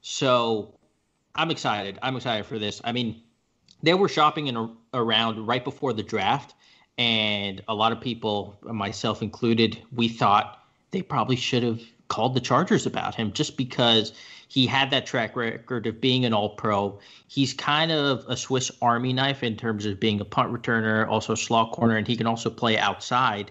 [0.06, 0.74] So
[1.34, 1.98] I'm excited.
[2.02, 2.78] I'm excited for this.
[2.84, 3.22] I mean,
[3.82, 6.54] they were shopping in around right before the draft,
[6.98, 12.40] and a lot of people, myself included, we thought they probably should have called the
[12.40, 14.12] Chargers about him just because
[14.48, 16.98] he had that track record of being an all pro.
[17.28, 21.34] He's kind of a Swiss Army knife in terms of being a punt returner, also
[21.34, 23.50] slot corner, and he can also play outside.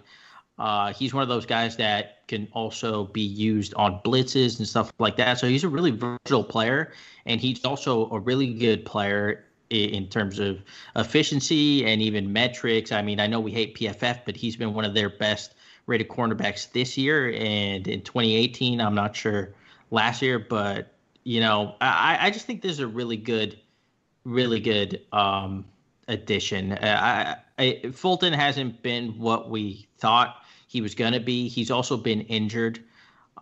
[0.60, 4.94] Uh, he's one of those guys that can also be used on blitzes and stuff
[5.00, 5.40] like that.
[5.40, 6.94] So he's a really versatile player,
[7.26, 10.62] and he's also a really good player in terms of
[10.96, 12.92] efficiency and even metrics.
[12.92, 15.56] I mean, I know we hate PFF, but he's been one of their best
[15.88, 18.80] rated cornerbacks this year and in 2018.
[18.80, 19.54] I'm not sure
[19.90, 23.58] last year, but you know, I, I just think this is a really good,
[24.26, 25.66] really good um,
[26.08, 26.74] addition.
[26.74, 30.43] I, I, Fulton hasn't been what we thought
[30.74, 31.48] he was going to be.
[31.48, 32.84] He's also been injured.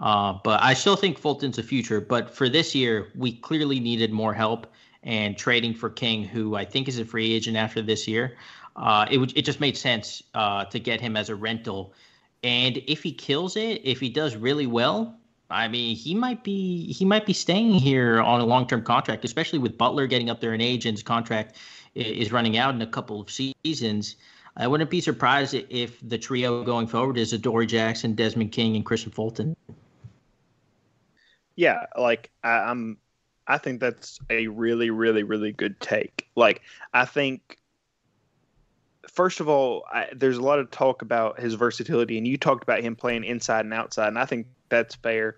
[0.02, 2.02] Uh, but I still think Fulton's a future.
[2.02, 4.68] But for this year, we clearly needed more help.
[5.04, 8.38] And trading for King, who I think is a free agent after this year,
[8.76, 11.94] uh, it it just made sense uh, to get him as a rental.
[12.44, 15.18] And if he kills it, if he does really well,
[15.50, 19.26] I mean, he might be he might be staying here on a long term contract,
[19.26, 21.56] especially with Butler getting up there in age and his contract
[21.96, 24.18] is running out in a couple of seasons.
[24.58, 28.86] I wouldn't be surprised if the trio going forward is Adoree Jackson, Desmond King, and
[28.86, 29.56] Kristian Fulton.
[31.56, 32.98] Yeah, like I, I'm,
[33.48, 36.28] I think that's a really, really, really good take.
[36.36, 36.62] Like
[36.94, 37.58] I think,
[39.10, 42.64] first of all, I, there's a lot of talk about his versatility, and you talked
[42.64, 45.38] about him playing inside and outside, and I think that's fair.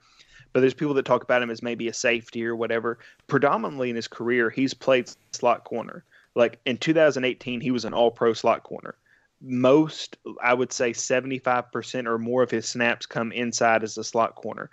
[0.54, 3.00] But there's people that talk about him as maybe a safety or whatever.
[3.28, 6.04] Predominantly in his career, he's played slot corner.
[6.36, 8.96] Like in 2018, he was an all pro slot corner.
[9.44, 14.36] Most, I would say 75% or more of his snaps come inside as a slot
[14.36, 14.70] corner.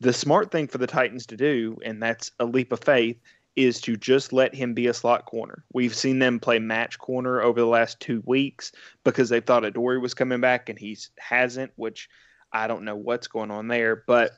[0.00, 3.18] The smart thing for the Titans to do, and that's a leap of faith,
[3.56, 5.64] is to just let him be a slot corner.
[5.72, 8.72] We've seen them play match corner over the last two weeks
[9.04, 12.08] because they thought Adoree was coming back and he hasn't, which
[12.52, 14.04] I don't know what's going on there.
[14.06, 14.32] But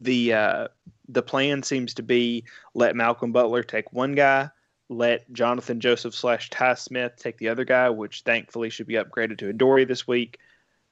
[0.00, 0.68] the uh,
[1.08, 4.50] the plan seems to be let Malcolm Butler take one guy,
[4.96, 9.38] let Jonathan Joseph slash Tye Smith take the other guy, which thankfully should be upgraded
[9.38, 10.38] to Adoree this week,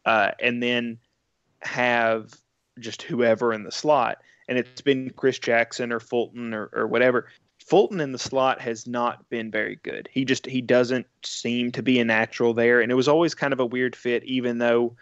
[0.05, 0.99] uh, and then
[1.61, 2.33] have
[2.79, 4.19] just whoever in the slot.
[4.49, 7.29] And it's been Chris Jackson or Fulton or, or whatever.
[7.65, 10.09] Fulton in the slot has not been very good.
[10.13, 13.53] He just he doesn't seem to be a natural there, and it was always kind
[13.53, 14.97] of a weird fit, even though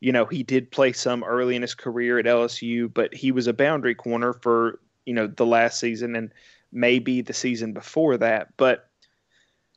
[0.00, 3.46] you know he did play some early in his career at LSU, but he was
[3.46, 6.32] a boundary corner for you know the last season and
[6.72, 8.48] maybe the season before that.
[8.56, 8.88] But,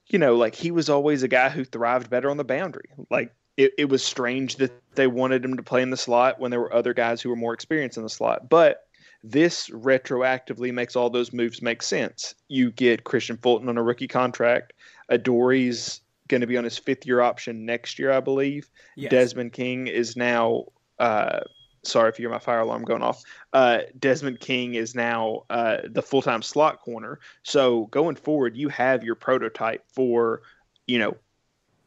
[0.07, 2.89] you know, like he was always a guy who thrived better on the boundary.
[3.09, 6.51] Like it, it was strange that they wanted him to play in the slot when
[6.51, 8.49] there were other guys who were more experienced in the slot.
[8.49, 8.85] But
[9.23, 12.35] this retroactively makes all those moves make sense.
[12.47, 14.73] You get Kristian Fulton on a rookie contract.
[15.09, 18.69] Adoree's going to be on his fifth year option next year, I believe.
[18.95, 19.11] Yes.
[19.11, 20.65] Desmond King is now
[20.99, 21.41] uh,
[21.83, 23.23] sorry if you hear my fire alarm going off.
[23.53, 27.19] Uh, Desmond King is now uh, the full time slot corner.
[27.43, 30.41] So going forward, you have your prototype for,
[30.87, 31.15] you know,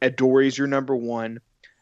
[0.01, 1.39] Adoree is your number one,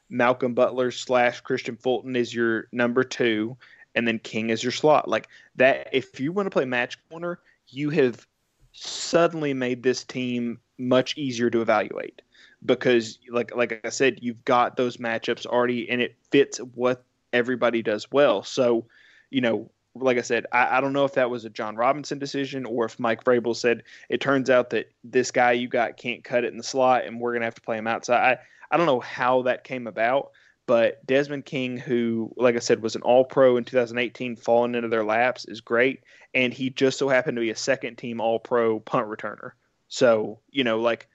[0.10, 3.58] Malcolm Butler slash Kristian Fulton is your number two,
[3.96, 5.08] and then King is your slot.
[5.08, 8.28] Like that, if you want to play match corner, you have
[8.74, 12.22] suddenly made this team much easier to evaluate
[12.66, 17.82] because like like I said, you've got those matchups already and it fits what everybody
[17.82, 18.44] does well.
[18.44, 18.86] So,
[19.30, 22.18] you know, like I said, I, I, don't know if that was a Jon Robinson
[22.18, 26.24] decision or if Mike Vrabel said it turns out that this guy you got can't
[26.24, 28.38] cut it in the slot and we're gonna have to play him outside.
[28.72, 30.32] I, I don't know how that came about,
[30.66, 34.88] but Desmond King, who like I said was an All Pro in 2018, falling into
[34.88, 38.40] their laps is great, and he just so happened to be a second team All
[38.40, 39.52] Pro punt returner.
[39.90, 41.10] So you know, like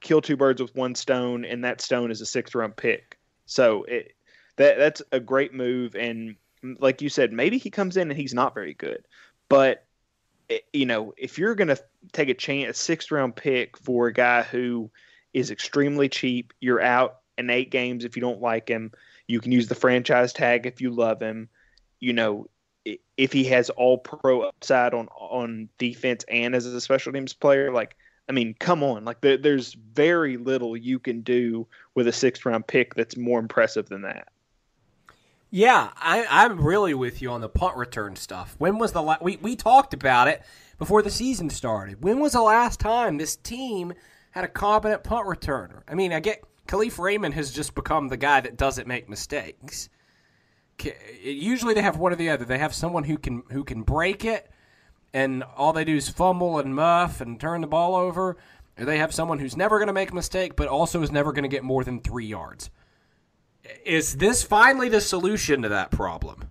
[0.00, 3.18] kill two birds with one stone, and that stone is a sixth round pick.
[3.46, 4.14] So it
[4.60, 6.36] that that's a great move, and
[6.78, 9.08] like you said, maybe he comes in and he's not very good,
[9.48, 9.86] but
[10.50, 14.08] eh, you know, if you're going to take a chance, a sixth round pick for
[14.08, 14.90] a guy who
[15.32, 18.92] is extremely cheap, you're out in eight games if you don't like him.
[19.26, 21.48] You can use the franchise tag if you love him.
[21.98, 22.46] You know,
[23.16, 27.72] if he has all pro upside on on defense and as a special teams player,
[27.72, 27.96] like
[28.28, 32.44] I mean, come on, like there, there's very little you can do with a sixth
[32.44, 34.28] round pick that's more impressive than that.
[35.50, 38.54] Yeah, I, I'm really with you on the punt return stuff.
[38.58, 40.42] When was the la- we we talked about it
[40.78, 42.04] before the season started?
[42.04, 43.92] When was the last time this team
[44.30, 45.82] had a competent punt returner?
[45.88, 49.88] I mean, I get Kalif Raymond has just become the guy that doesn't make mistakes.
[51.20, 52.44] Usually they have one or the other.
[52.44, 54.48] They have someone who can who can break it,
[55.12, 58.36] and all they do is fumble and muff and turn the ball over.
[58.78, 61.32] Or they have someone who's never going to make a mistake, but also is never
[61.32, 62.70] going to get more than three yards
[63.84, 66.50] is this finally the solution to that problem?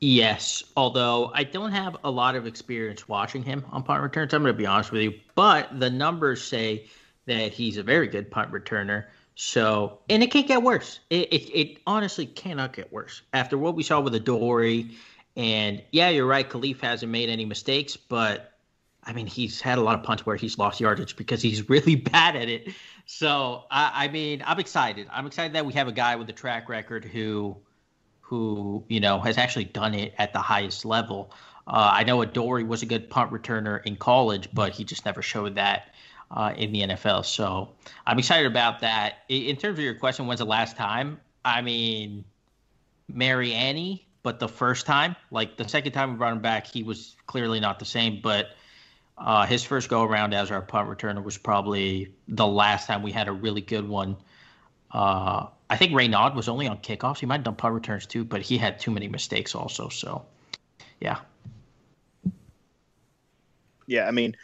[0.00, 4.32] Yes, although I don't have a lot of experience watching him on punt returns.
[4.32, 6.86] I'm going to be honest with you, but the numbers say
[7.26, 9.06] that he's a very good punt returner.
[9.34, 11.00] So, and it can't get worse.
[11.10, 14.96] It, it, it honestly cannot get worse after what we saw with Adoree.
[15.36, 16.48] And yeah, you're right.
[16.48, 18.57] Kalif hasn't made any mistakes, but
[19.08, 21.96] I mean, he's had a lot of punts where he's lost yardage because he's really
[22.12, 22.68] bad at it.
[23.06, 25.08] So I, I, mean, I'm excited.
[25.10, 27.56] I'm excited that we have a guy with a track record who,
[28.20, 31.32] who you know, has actually done it at the highest level.
[31.66, 35.22] Uh, I know Adoree was a good punt returner in college, but he just never
[35.22, 35.94] showed that
[36.30, 37.24] uh, in the NFL.
[37.24, 37.70] So
[38.06, 39.20] I'm excited about that.
[39.30, 41.18] In terms of your question, when's the last time?
[41.46, 42.24] I mean,
[43.08, 47.16] Mariani, but the first time, like the second time we brought him back, he was
[47.26, 48.20] clearly not the same.
[48.22, 48.48] But
[49.18, 53.12] uh, his first go around as our punt returner was probably the last time we
[53.12, 54.16] had a really good one.
[54.92, 57.18] Uh, I think Reynaud was only on kickoffs.
[57.18, 59.88] He might have done punt returns too, but he had too many mistakes also.
[59.88, 60.24] So,
[61.00, 61.18] yeah.
[63.86, 64.36] Yeah, I mean,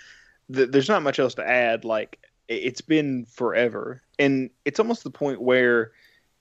[0.52, 1.84] th- there's not much else to add.
[1.84, 4.02] Like, it's been forever.
[4.18, 5.92] And it's almost the point where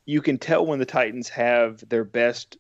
[0.06, 2.58] you can tell when the Titans have their best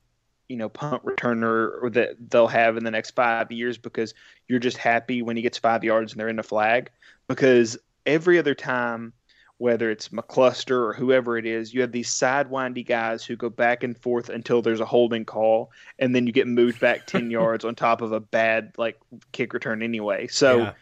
[0.53, 4.13] you know punt returner or that they'll have in the next five years because
[4.47, 6.91] you're just happy when he gets five yards and they're in the flag
[7.27, 9.13] because every other time
[9.57, 13.81] whether it's McCluster or whoever it is, you have these sidewindy guys who go back
[13.81, 17.65] and forth until there's a holding call, and then you get moved back ten yards
[17.65, 18.99] on top of a bad like
[19.31, 20.27] kick return anyway.
[20.27, 20.73] So, yeah.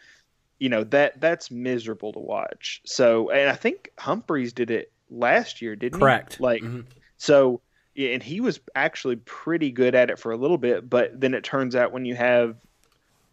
[0.60, 2.82] you know that that's miserable to watch.
[2.86, 6.34] So, and I think Humphries did it last year, didn't Correct.
[6.34, 6.38] he?
[6.38, 6.42] Correct.
[6.42, 6.90] Like, mm-hmm.
[7.18, 7.62] so
[7.98, 11.44] and he was actually pretty good at it for a little bit, but then it
[11.44, 12.56] turns out when you have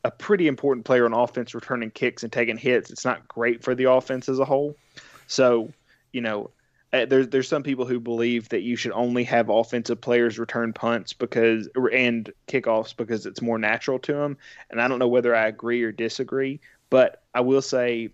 [0.05, 3.75] a pretty important player on offense returning kicks and taking hits, it's not great for
[3.75, 4.77] the offense as a whole.
[5.27, 5.73] So,
[6.12, 6.51] you know,
[6.92, 10.73] uh, there's there's some people who believe that you should only have offensive players return
[10.73, 14.38] punts because and kickoffs because it's more natural to them.
[14.71, 18.09] And I don't know whether I agree or disagree, but I will say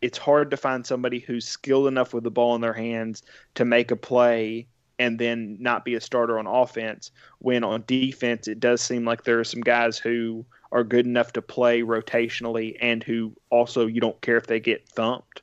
[0.00, 3.22] it's hard to find somebody who's skilled enough with the ball in their hands
[3.56, 4.66] to make a play
[4.98, 7.10] and then not be a starter on offense.
[7.38, 11.32] When on defense, it does seem like there are some guys who are good enough
[11.34, 15.42] to play rotationally and who also you don't care if they get thumped.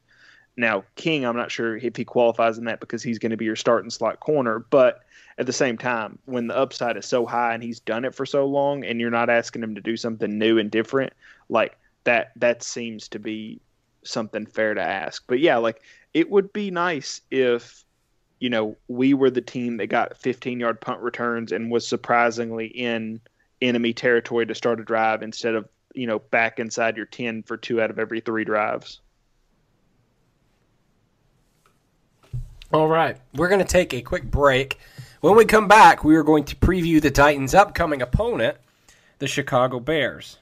[0.56, 3.46] Now, King, I'm not sure if he qualifies in that because he's going to be
[3.46, 5.02] your starting slot corner, but
[5.38, 8.26] at the same time, when the upside is so high and he's done it for
[8.26, 11.14] so long and you're not asking him to do something new and different,
[11.50, 13.60] like that that seems to be
[14.04, 15.24] something fair to ask.
[15.26, 15.82] But yeah, like
[16.14, 17.83] it would be nice if
[18.44, 22.68] you know, we were the team that got 15 yard punt returns and was surprisingly
[22.68, 23.22] in
[23.62, 27.56] enemy territory to start a drive instead of, you know, back inside your 10 for
[27.56, 29.00] two out of every three drives.
[32.74, 33.16] All right.
[33.34, 34.78] We're going to take a quick break.
[35.22, 38.58] When we come back, we are going to preview the Titans' upcoming opponent,
[39.20, 40.38] the Chicago Bears.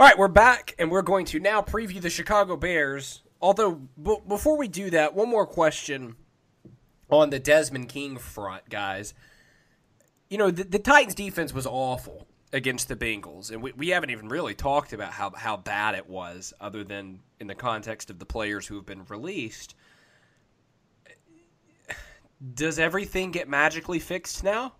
[0.00, 3.22] All right, we're back, and we're going to now preview the Chicago Bears.
[3.40, 6.16] Although, b- before we do that, one more question
[7.10, 9.14] on the Desmond King front, guys.
[10.28, 14.10] You know, the, the Titans defense was awful against the Bengals, and we, we haven't
[14.10, 18.18] even really talked about how, how bad it was, other than in the context of
[18.18, 19.74] the players who have been released.
[22.54, 24.74] Does everything get magically fixed now?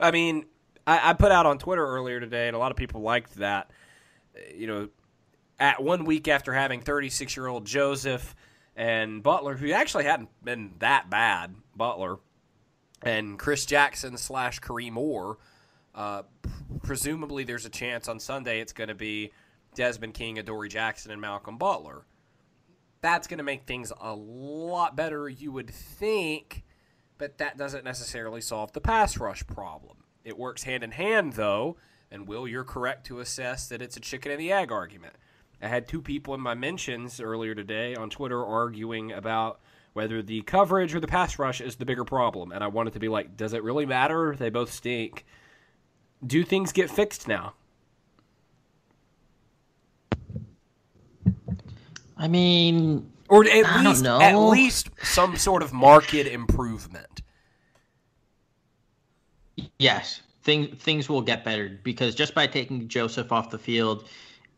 [0.00, 0.46] I mean,
[0.86, 3.70] I, I put out on Twitter earlier today, and a lot of people liked that.
[4.54, 4.88] You know,
[5.58, 8.34] at one week after having 36 year old Joseph
[8.76, 12.18] and Butler, who actually hadn't been that bad, Butler,
[13.02, 15.38] and Chris Jackson slash Kareem Orr
[15.94, 16.22] uh,
[16.82, 19.30] presumably, there's a chance on Sunday it's going to be
[19.74, 22.04] Desmond King, Adoree Jackson, and Malcolm Butler.
[23.00, 26.64] That's going to make things a lot better, you would think,
[27.18, 29.98] but that doesn't necessarily solve the pass rush problem.
[30.24, 31.76] It works hand in hand, though,
[32.10, 35.14] and Will, you're correct to assess that it's a chicken and the egg argument.
[35.64, 39.60] I had two people in my mentions earlier today on Twitter arguing about
[39.94, 42.98] whether the coverage or the pass rush is the bigger problem, and I wanted to
[42.98, 44.36] be like, does it really matter?
[44.36, 45.24] They both stink
[46.26, 47.54] do things get fixed now?
[52.16, 57.22] I mean, or at I least at least some sort of market improvement.
[59.78, 64.08] Yes, things things will get better because just by taking Joseph off the field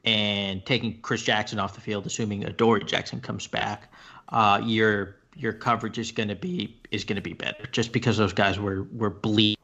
[0.07, 3.93] and taking Chris Jackson off the field, assuming Adoree Jackson comes back,
[4.31, 8.17] uh, your your coverage is going to be is going to be better just because
[8.17, 9.57] those guys were were bleeding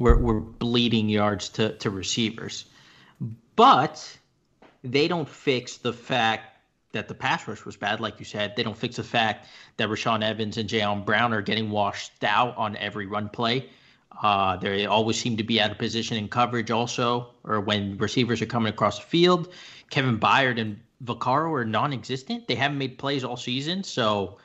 [0.00, 2.64] we're, we're bleeding yards to, to receivers.
[3.54, 4.18] But
[4.82, 6.56] they don't fix the fact
[6.92, 8.56] that the pass rush was bad, like you said.
[8.56, 9.46] They don't fix the fact
[9.76, 13.68] that Rashaan Evans and Jayon Brown are getting washed out on every run play.
[14.22, 18.42] Uh, they always seem to be out of position in coverage, also, or when receivers
[18.42, 19.52] are coming across the field.
[19.88, 22.46] Kevin Byard and Vaccaro are non existent.
[22.46, 23.82] They haven't made plays all season.
[23.82, 24.38] So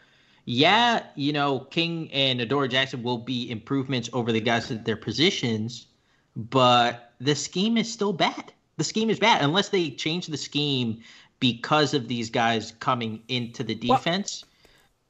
[0.45, 4.95] yeah, you know, King and Adoree Jackson will be improvements over the guys at their
[4.95, 5.87] positions,
[6.35, 8.53] but the scheme is still bad.
[8.77, 11.01] The scheme is bad unless they change the scheme
[11.39, 14.43] because of these guys coming into the defense.
[14.43, 14.54] Well,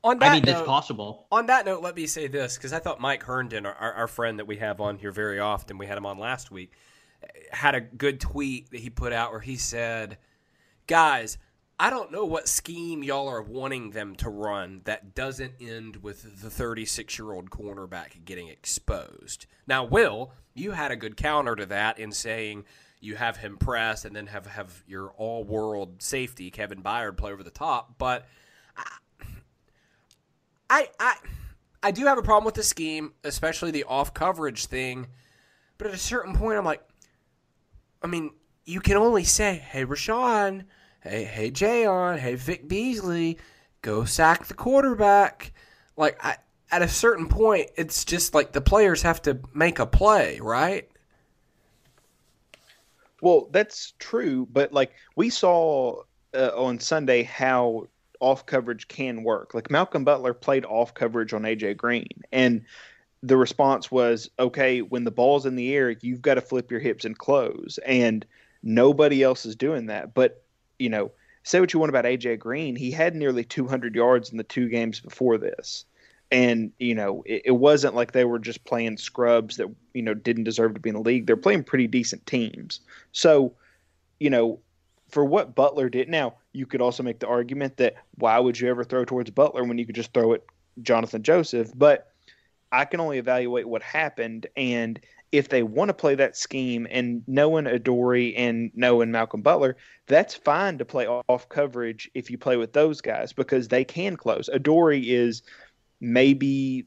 [0.06, 1.28] on that I mean, note, that's possible.
[1.32, 4.40] On that note, let me say this because I thought Mike Herndon, our, our friend
[4.40, 6.72] that we have on here very often, we had him on last week,
[7.52, 10.20] had a good tweet that he put out where he said,
[10.86, 11.40] "Guys,
[11.80, 16.42] I don't know what scheme y'all are wanting them to run that doesn't end with
[16.42, 19.46] the 36 year old cornerback getting exposed.
[19.68, 22.64] Now, Will, you had a good counter to that in saying
[23.02, 27.34] you have him press and then have, have your all world safety, Kevin Byard, play
[27.34, 27.98] over the top.
[27.98, 28.26] But
[30.70, 31.16] I, I,
[31.84, 35.08] I do have a problem with the scheme, especially the off coverage thing.
[35.78, 36.84] But at a certain point, I'm like,
[38.02, 38.32] I mean,
[38.66, 40.66] you can only say, hey, Rashaan
[41.06, 43.38] hey, hey, Jayon, hey, Vic Beasley,
[43.82, 45.54] go sack the quarterback.
[45.96, 46.38] Like, I,
[46.72, 50.90] at a certain point, it's just like the players have to make a play, right?
[53.22, 56.02] Well, that's true, but like we saw
[56.34, 57.88] uh, on Sunday how
[58.26, 59.54] off coverage can work.
[59.54, 62.64] Like Malcolm Butler played off coverage on AJ Green, and
[63.22, 66.80] the response was, okay, when the ball's in the air, you've got to flip your
[66.80, 68.26] hips and close, and
[68.64, 70.14] nobody else is doing that.
[70.14, 70.44] But
[70.80, 71.12] you know,
[71.44, 74.68] say what you want about AJ Green, he had nearly 200 yards in the two
[74.68, 75.86] games before this.
[76.32, 80.16] And, you know, it, it, wasn't like they were just playing scrubs that, you know,
[80.16, 81.28] didn't deserve to be in the league.
[81.28, 82.80] They're playing pretty decent teams.
[83.12, 83.54] So,
[84.20, 84.60] you know,
[85.08, 88.70] for what Butler did, now you could also make the argument that why would you
[88.70, 90.42] ever throw towards Butler when you could just throw at
[90.82, 91.72] Johnathan Joseph?
[91.76, 92.12] But
[92.72, 94.48] I can only evaluate what happened.
[94.56, 95.00] And
[95.32, 99.76] if they want to play that scheme and knowing Adoree and knowing Malcolm Butler,
[100.08, 104.16] that's fine to play off coverage if you play with those guys because they can
[104.16, 104.50] close.
[104.50, 105.42] Adoree is
[106.00, 106.86] maybe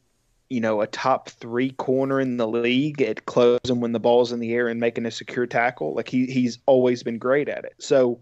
[0.49, 4.41] you know a top three corner in the league at closing when the ball's in
[4.41, 5.95] the air and making a secure tackle.
[5.95, 7.75] Like he he's always been great at it.
[7.79, 8.21] So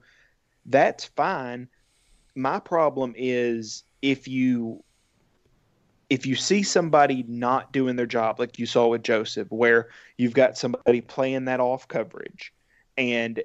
[0.67, 1.69] that's fine.
[2.35, 4.83] My problem is if you
[6.09, 10.35] if you see somebody not doing their job, like you saw with Joseph, where you've
[10.35, 12.53] got somebody playing that off coverage
[12.97, 13.43] and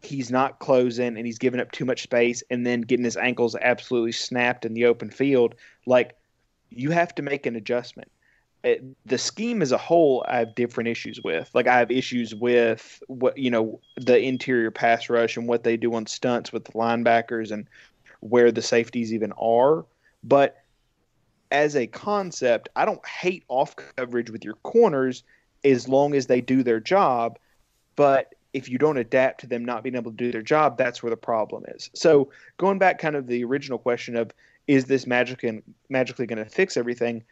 [0.00, 3.56] he's not closing and he's giving up too much space and then getting his ankles
[3.60, 5.56] absolutely snapped in the open field,
[5.86, 6.16] like
[6.70, 8.10] you have to make an adjustment.
[8.64, 11.50] It, the scheme as a whole, I have different issues with.
[11.54, 15.76] Like I have issues with what you know the interior pass rush and what they
[15.76, 17.66] do on stunts with the linebackers and
[18.20, 19.84] where the safeties even are.
[20.22, 20.56] But
[21.50, 25.22] as a concept, I don't hate off coverage with your corners
[25.62, 27.38] as long as they do their job.
[27.96, 31.02] But if you don't adapt to them not being able to do their job, that's
[31.02, 31.90] where the problem is.
[31.94, 34.32] So going back kind of the original question of
[34.66, 37.22] is this magic and magically going to fix everything?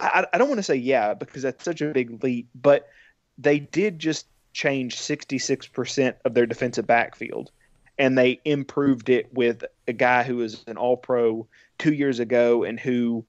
[0.00, 2.88] I, I don't want to say yeah because that's such a big leap, but
[3.36, 7.50] they did just change 66% of their defensive backfield
[7.98, 11.46] and they improved it with a guy who was an all pro
[11.78, 13.24] two years ago and who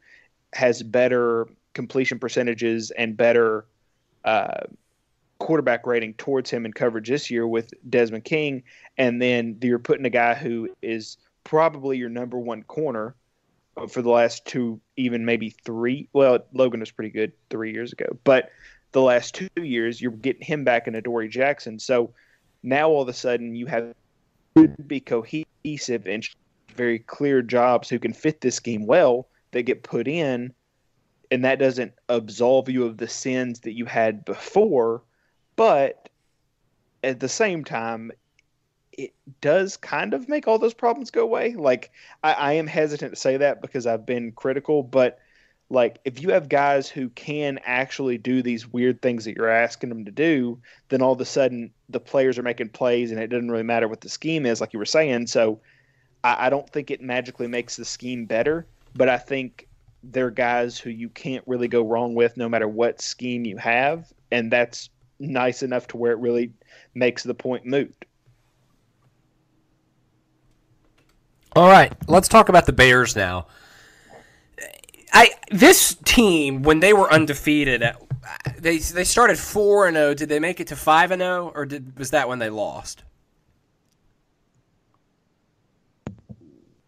[0.54, 3.66] has better completion percentages and better
[4.26, 4.62] uh,
[5.40, 8.64] quarterback rating towards him in coverage this year with Desmond King.
[8.98, 13.16] And then you're putting a guy who is probably your number one corner
[13.78, 16.10] Uh, for the last two, even maybe three.
[16.14, 18.52] Well, Logan was pretty good three years ago, but
[18.92, 21.80] the last two years, you're getting him back in Adoree Jackson.
[21.80, 22.14] So
[22.64, 23.94] now all of a sudden you have
[24.56, 26.28] to be cohesive and
[26.76, 30.54] very clear jobs who can fit this scheme well that get put in,
[31.32, 35.02] and that doesn't absolve you of the sins that you had before,
[35.56, 36.10] but
[37.04, 38.12] at the same time,
[39.00, 41.54] it does kind of make all those problems go away.
[41.54, 41.92] Like
[42.22, 45.20] I, I am hesitant to say that because I've been critical, but
[45.70, 49.88] like if you have guys who can actually do these weird things that you're asking
[49.88, 53.28] them to do, then all of a sudden the players are making plays and it
[53.28, 55.28] doesn't really matter what the scheme is, like you were saying.
[55.28, 55.62] So
[56.26, 59.70] I, I don't think it magically makes the scheme better, but I think
[60.04, 64.12] they're guys who you can't really go wrong with no matter what scheme you have,
[64.32, 64.90] and that's
[65.20, 66.52] nice enough to where it really
[66.94, 68.06] makes the point moot.
[71.56, 73.48] All right, let's talk about the Bears now.
[75.12, 77.84] I this team when they were undefeated,
[78.58, 80.14] they they started four and zero.
[80.14, 83.04] Did they make it to five and zero, or did was that when they lost?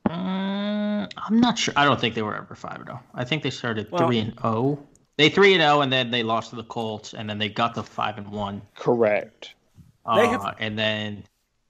[0.07, 1.73] Mm, I'm not sure.
[1.77, 2.99] I don't think they were ever five and zero.
[3.15, 4.87] I think they started well, three and zero.
[5.17, 7.73] They three and zero, and then they lost to the Colts, and then they got
[7.73, 8.61] the five and one.
[8.75, 9.55] Correct.
[10.05, 11.23] Uh, have, and then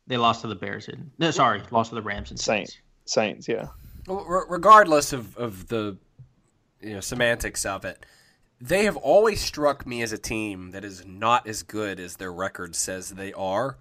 [0.07, 2.77] they lost to the Bears and no, sorry, lost to the Rams and Saints.
[3.05, 3.67] Saints, yeah.
[4.07, 5.97] Well, regardless of, of the
[6.81, 8.05] you know semantics of it,
[8.59, 12.31] they have always struck me as a team that is not as good as their
[12.31, 13.77] record says they are,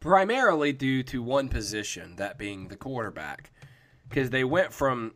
[0.00, 3.52] primarily due to one position, that being the quarterback,
[4.08, 5.14] because they went from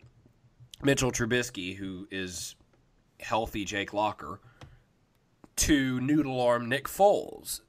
[0.83, 2.55] Mitchell Trubisky, who is
[3.21, 4.41] healthy Jake Locker,
[5.57, 7.61] to noodle arm Nick Foles,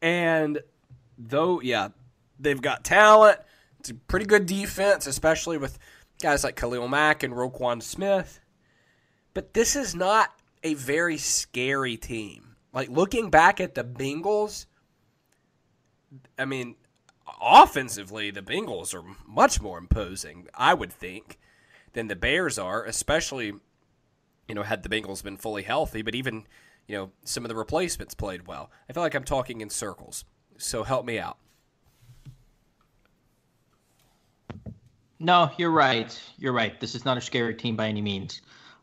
[0.00, 0.60] and
[1.18, 1.88] though yeah,
[2.38, 3.38] they've got talent.
[3.80, 5.78] It's a pretty good defense, especially with
[6.20, 8.40] guys like Khalil Mack and Roquan Smith.
[9.34, 10.30] But this is not
[10.62, 12.56] a very scary team.
[12.72, 14.66] Like looking back at the Bengals,
[16.38, 16.76] I mean,
[17.40, 21.38] offensively, the Bengals are much more imposing, I would think,
[21.92, 23.52] than the Bears are, especially,
[24.48, 26.46] you know, had the Bengals been fully healthy, but even,
[26.86, 28.70] you know, some of the replacements played well.
[28.88, 30.24] I feel like I'm talking in circles.
[30.62, 31.38] So help me out.
[35.18, 36.18] No, you're right.
[36.38, 36.78] You're right.
[36.80, 38.42] This is not a scary team by any means.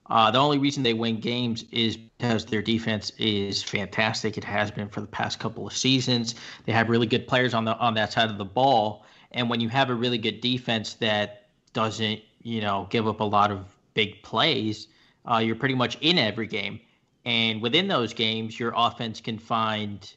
[0.09, 4.37] Uh, the only reason they win games is because their defense is fantastic.
[4.37, 6.35] It has been for the past couple of seasons.
[6.65, 9.61] They have really good players on the on that side of the ball, and when
[9.61, 13.73] you have a really good defense that doesn't, you know, give up a lot of
[13.93, 14.87] big plays,
[15.29, 16.81] uh, you're pretty much in every game.
[17.23, 20.13] And within those games, your offense can find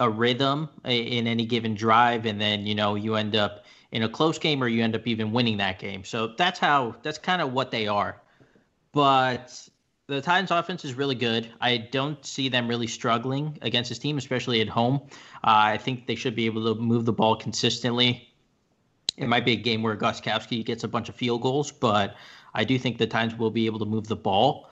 [0.00, 4.08] a rhythm in any given drive, and then you know you end up in a
[4.08, 6.04] close game or you end up even winning that game.
[6.04, 8.20] So that's how that's kind of what they are.
[8.92, 9.68] But
[10.06, 11.48] the Titans offense is really good.
[11.60, 15.00] I don't see them really struggling against this team, especially at home.
[15.44, 18.32] Uh, I think they should be able to move the ball consistently.
[19.16, 22.16] It might be a game where Gostkowski gets a bunch of field goals, but
[22.54, 24.70] I do think the Titans will be able to move the ball.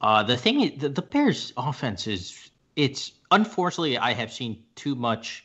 [0.00, 4.94] Uh, the thing is, the, the Bears offense is it's unfortunately I have seen too
[4.94, 5.44] much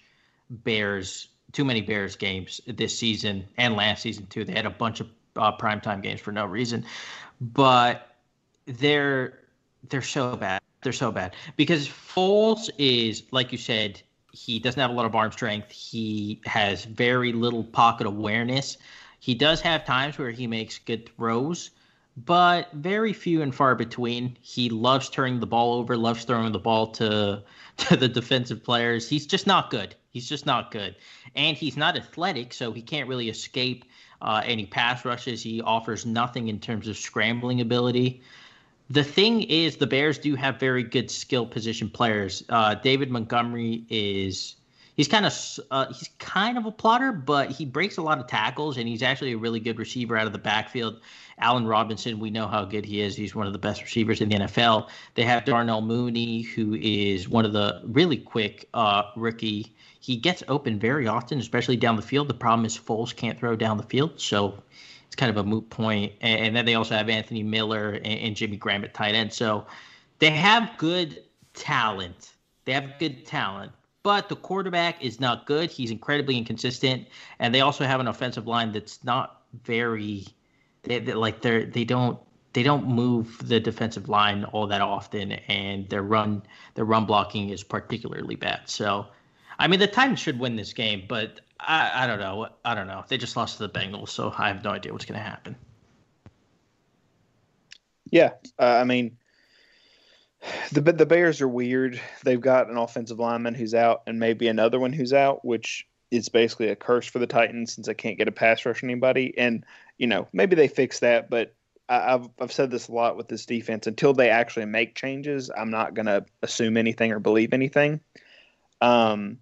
[0.50, 4.44] Bears too many Bears games this season and last season too.
[4.44, 5.08] They had a bunch of
[5.38, 6.86] uh, primetime games for no reason,
[7.40, 8.16] but
[8.66, 9.40] they're
[9.90, 10.62] they're so bad.
[10.82, 14.02] They're so bad because Foles is like you said.
[14.36, 15.70] He doesn't have a lot of arm strength.
[15.70, 18.78] He has very little pocket awareness.
[19.20, 21.70] He does have times where he makes good throws,
[22.18, 24.36] but very few and far between.
[24.42, 27.44] He loves turning the ball over, loves throwing the ball to
[27.90, 29.10] to the defensive players.
[29.10, 29.96] He's just not good.
[30.12, 30.96] He's just not good.
[31.36, 33.86] And he's not athletic, so he can't really escape
[34.22, 35.42] uh, any pass rushes.
[35.42, 38.22] He offers nothing in terms of scrambling ability.
[38.90, 42.44] The thing is, the Bears do have very good skill position players.
[42.50, 44.56] Uh, David Montgomery is
[44.96, 45.34] he's kind of
[45.72, 49.04] uh, he's kind of a plotter, but he breaks a lot of tackles, and he's
[49.04, 51.02] actually a really good receiver out of the backfield.
[51.40, 53.16] Allen Robinson, we know how good he is.
[53.16, 54.90] He's one of the best receivers in the NFL.
[55.16, 59.76] They have Darnell Mooney, who is one of the really quick uh, rookie.
[60.00, 62.28] He gets open very often, especially down the field.
[62.28, 64.62] The problem is Foles can't throw down the field, so
[65.08, 66.12] it's kind of a moot point.
[66.22, 69.32] And, then they also have Anthony Miller and, and Jimmy Graham at tight end.
[69.32, 69.66] So
[70.20, 71.24] they have good
[71.54, 72.34] talent
[72.66, 73.72] They have good talent,
[74.04, 75.72] but the quarterback is not good.
[75.72, 77.08] He's incredibly inconsistent,
[77.40, 80.26] and they also have an offensive line that's not very.
[80.84, 82.20] They, they like they're they don't
[82.52, 86.44] they don't move the defensive line all that often, and their run
[86.76, 88.62] their run blocking is particularly bad.
[88.66, 89.08] So,
[89.58, 92.50] I mean, the Titans should win this game, but I, I don't know.
[92.66, 93.04] I don't know.
[93.08, 95.56] They just lost to the Bengals, so I have no idea what's going to happen.
[98.12, 99.18] Yeah, uh, I mean,
[100.72, 102.00] the the Bears are weird.
[102.24, 106.30] They've got an offensive lineman who's out, and maybe another one who's out, which is
[106.30, 109.34] basically a curse for the Titans since they can't get a pass rush on anybody.
[109.38, 109.66] And
[109.98, 111.56] you know, maybe they fix that, but
[111.90, 113.88] I've I've said this a lot with this defense.
[113.88, 118.00] Until they actually make changes, I'm not going to assume anything or believe anything.
[118.82, 119.40] Um,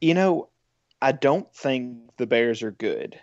[0.00, 0.48] you know,
[1.00, 3.20] I don't think the Bears are good,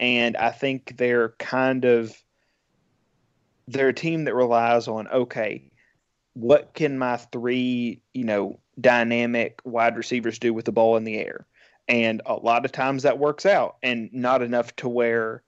[0.00, 2.16] and I think they're kind of
[3.68, 5.70] they're a team that relies on okay,
[6.34, 11.18] what can my three you know dynamic wide receivers do with the ball in the
[11.18, 11.46] air,
[11.88, 15.42] and a lot of times that works out, and not enough to where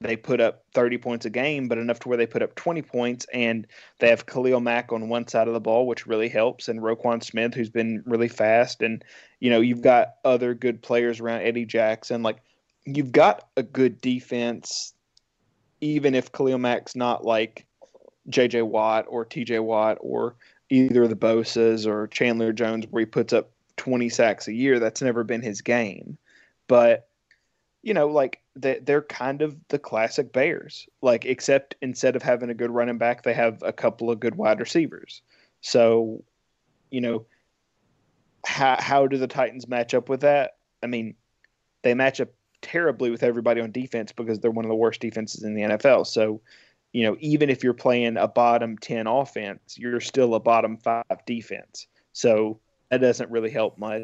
[0.00, 2.82] they put up 30 points a game, but enough to where they put up 20
[2.82, 3.26] points.
[3.32, 3.66] And
[3.98, 7.22] they have Khalil Mack on one side of the ball, which really helps, and Roquan
[7.22, 8.82] Smith, who's been really fast.
[8.82, 9.04] And,
[9.40, 12.22] you know, you've got other good players around Eddie Jackson.
[12.22, 12.38] Like,
[12.84, 14.92] you've got a good defense,
[15.80, 17.66] even if Khalil Mack's not like
[18.28, 18.62] J.J.
[18.62, 19.60] Watt or T.J.
[19.60, 20.36] Watt or
[20.70, 24.78] either of the Bosa's or Chandler Jones, where he puts up 20 sacks a year.
[24.78, 26.18] That's never been his game.
[26.66, 27.08] But,
[27.82, 30.88] you know, like they, they're kind of the classic Bears.
[31.02, 34.34] Like, except instead of having a good running back, they have a couple of good
[34.34, 35.22] wide receivers.
[35.60, 36.24] So,
[36.90, 37.26] you know,
[38.44, 40.56] how how do the Titans match up with that?
[40.82, 41.14] I mean,
[41.82, 42.28] they match up
[42.62, 46.06] terribly with everybody on defense because they're one of the worst defenses in the NFL.
[46.06, 46.40] So,
[46.92, 51.04] you know, even if you're playing a bottom 10 offense, you're still a bottom 5
[51.26, 51.86] defense.
[52.12, 52.60] So,
[52.90, 54.02] that doesn't really help much.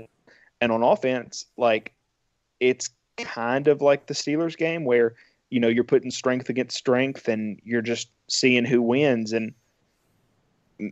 [0.61, 1.93] And on offense, like
[2.61, 5.15] it's kind of like the Steelers game where
[5.51, 9.53] you know you're putting strength against strength and you're just seeing who wins and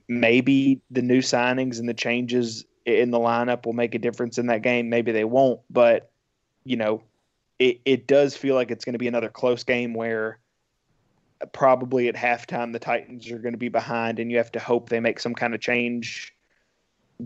[0.09, 4.47] maybe the new signings and the changes in the lineup will make a difference in
[4.47, 6.11] that game maybe they won't but
[6.65, 7.03] you know
[7.59, 10.39] it, it does feel like it's going to be another close game where
[11.53, 14.89] probably at halftime the titans are going to be behind and you have to hope
[14.89, 16.35] they make some kind of change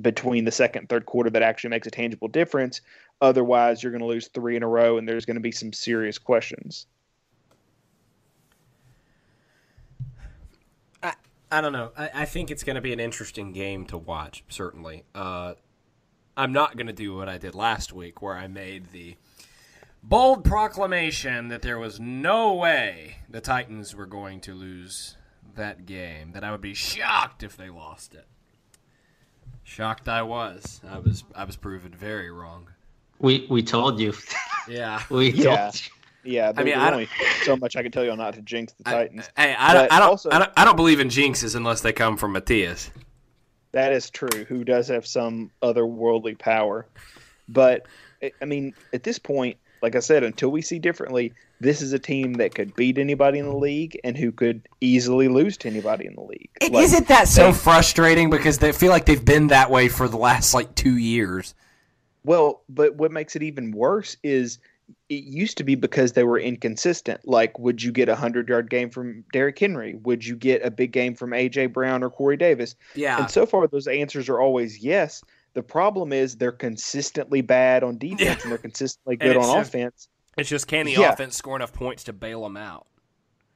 [0.00, 2.80] between the second third quarter that actually makes a tangible difference
[3.20, 5.72] Otherwise, you're going to lose three in a row, and there's going to be some
[5.72, 6.86] serious questions.
[11.02, 11.14] I,
[11.50, 11.92] I don't know.
[11.96, 15.04] I, I think it's going to be an interesting game to watch, certainly.
[15.14, 15.54] Uh,
[16.36, 19.16] I'm not going to do what I did last week, where I made the
[20.08, 25.16] bold proclamation that there was no way the Titans were going to lose
[25.56, 28.26] that game, that I would be shocked if they lost it.
[29.62, 30.80] Shocked I was.
[30.86, 32.68] I was I was proven very wrong.
[33.18, 34.12] We we told you.
[34.66, 35.02] Yeah.
[35.10, 35.70] we yeah.
[35.74, 35.80] You.
[36.26, 37.08] Yeah, there's, I mean, I only
[37.42, 39.28] so much I can tell you not to jinx the Titans.
[39.36, 41.82] I, hey, I don't, I don't, also, I don't, I don't believe in jinxes unless
[41.82, 42.90] they come from Matthias.
[43.72, 44.46] That is true.
[44.48, 46.86] Who does have some otherworldly power?
[47.46, 47.86] But
[48.40, 51.98] I mean, at this point, like I said, until we see differently, this is a
[51.98, 56.06] team that could beat anybody in the league and who could easily lose to anybody
[56.06, 56.48] in the league.
[56.62, 59.88] It, like, isn't that so they, frustrating because they feel like they've been that way
[59.88, 61.54] for the last like two years?
[62.24, 64.58] Well, but what makes it even worse is
[65.10, 67.28] it used to be because they were inconsistent.
[67.28, 69.96] Like, would you get a hundred yard game from Derrick Henry?
[69.96, 72.74] Would you get a big game from AJ Brown or Corey Davis?
[72.94, 73.18] Yeah.
[73.18, 75.22] And so far, those answers are always yes.
[75.54, 78.36] The problem is they're consistently bad on defense yeah.
[78.42, 80.08] and they're consistently good on just, offense.
[80.36, 81.12] It's just can the yeah.
[81.12, 82.86] offense score enough points to bail them out?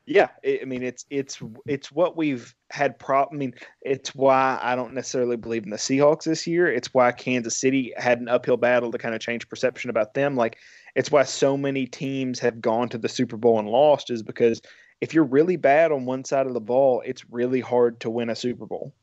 [0.06, 2.98] Yeah, I mean it's it's it's what we've had.
[2.98, 3.36] problem.
[3.36, 6.66] I mean, it's why I don't necessarily believe in the Seahawks this year.
[6.66, 10.34] It's why Kansas City had an uphill battle to kind of change perception about them.
[10.34, 10.56] Like
[10.94, 14.62] it's why so many teams have gone to the Super Bowl and lost is because
[15.02, 18.30] if you're really bad on one side of the ball, it's really hard to win
[18.30, 18.94] a Super Bowl.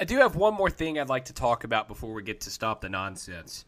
[0.00, 2.50] I do have one more thing I'd like to talk about before we get to
[2.50, 3.66] stop the nonsense,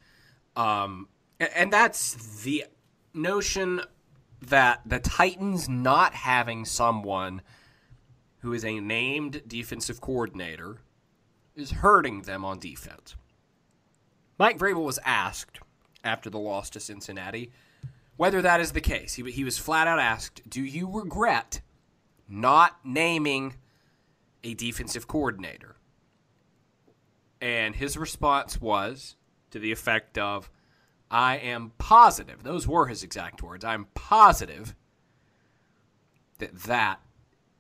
[0.57, 1.09] um,
[1.39, 2.64] and that's the
[3.12, 3.83] notion
[4.41, 7.43] that the Titans not having someone
[8.39, 10.78] who is a named defensive coordinator
[11.55, 13.14] is hurting them on defense.
[14.39, 15.61] Mike Vrabel was asked
[16.03, 17.53] after the loss to Cincinnati
[18.16, 19.14] whether that is the case.
[19.14, 21.61] He, he was flat out asked, Do you regret
[22.28, 23.55] not naming
[24.43, 25.76] a defensive coordinator?
[27.43, 29.16] And his response was
[29.51, 30.49] to the effect of,
[31.11, 34.76] I am positive, those were his exact words, I'm positive
[36.38, 37.01] that that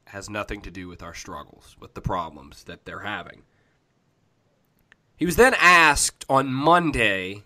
[0.06, 3.42] has nothing to do with our struggles, with the problems that they're having.
[5.16, 7.42] He was then asked on Monday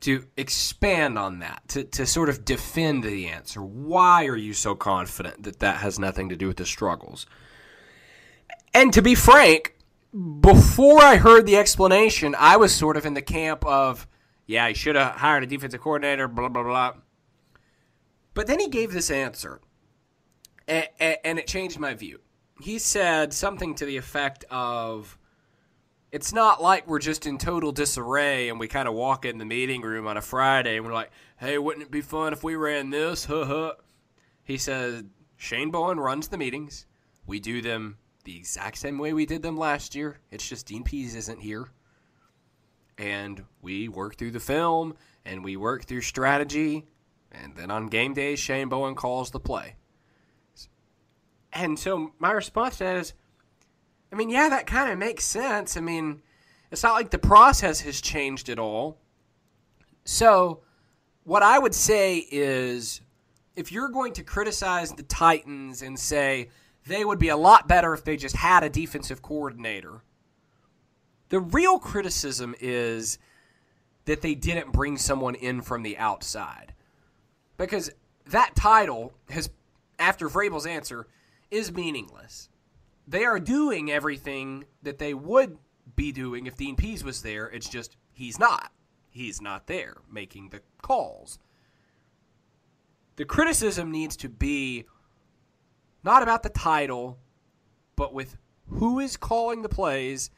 [0.00, 3.62] to expand on that, to, to sort of defend the answer.
[3.62, 7.26] Why are you so confident that that has nothing to do with the struggles?
[8.74, 9.74] And to be frank,
[10.40, 14.06] before I heard the explanation, I was sort of in the camp of,
[14.46, 16.92] yeah, he should have hired a defensive coordinator, blah, blah, blah.
[18.32, 19.60] But then he gave this answer,
[20.68, 22.20] and, it changed my view.
[22.60, 25.18] He said something to the effect of,
[26.12, 29.44] it's not like we're just in total disarray and we kind of walk in the
[29.44, 32.54] meeting room on a Friday and we're like, hey, wouldn't it be fun if we
[32.54, 33.26] ran this?
[34.44, 36.86] He said, Shane Bowen runs the meetings.
[37.26, 40.18] We do them the exact same way we did them last year.
[40.30, 41.68] It's just Dean Pees isn't here.
[42.98, 44.94] And we work through the film
[45.24, 46.86] and we work through strategy.
[47.32, 49.76] And then on game day, Shane Bowen calls the play.
[51.52, 53.12] And so my response to that is,
[54.12, 55.76] I mean, yeah, that kind of makes sense.
[55.76, 56.22] I mean,
[56.70, 58.98] it's not like the process has changed at all.
[60.04, 60.60] So,
[61.24, 63.00] what I would say is
[63.56, 66.50] if you're going to criticize the Titans and say
[66.86, 70.02] they would be a lot better if they just had a defensive coordinator,
[71.28, 73.18] the real criticism is
[74.04, 76.74] that they didn't bring someone in from the outside.
[77.56, 77.90] Because
[78.26, 79.50] that title has,
[79.98, 81.06] after Vrabel's answer,
[81.50, 82.48] is meaningless
[83.06, 85.58] they are doing everything that they would
[85.96, 87.46] be doing if Dean Pees was there.
[87.46, 88.72] It's just he's not.
[89.10, 91.38] He's not there making the calls.
[93.16, 94.86] The criticism needs to be
[96.04, 97.18] not about the title,
[97.96, 98.36] but with
[98.68, 100.30] who is calling the plays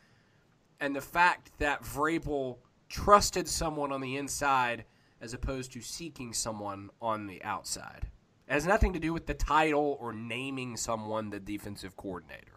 [0.81, 2.59] and the fact that Vrabel
[2.89, 4.85] trusted someone on the inside
[5.21, 8.07] as opposed to seeking someone on the outside.
[8.49, 12.53] It has nothing to do with the title or naming someone the defensive coordinator.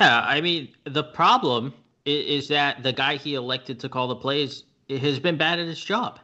[0.00, 1.74] Yeah, I mean, the problem
[2.06, 5.80] is, that the guy he elected to call the plays has been bad at his
[5.80, 6.18] job,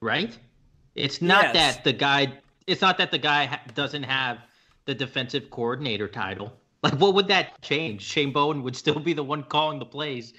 [0.00, 0.36] right?
[0.94, 1.76] It's not yes.
[1.76, 2.38] that the guy.
[2.66, 4.38] It's not that the guy ha- doesn't have
[4.86, 6.52] the defensive coordinator title.
[6.82, 8.02] Like, what would that change?
[8.02, 10.34] Shane Bowen would still be the one calling the plays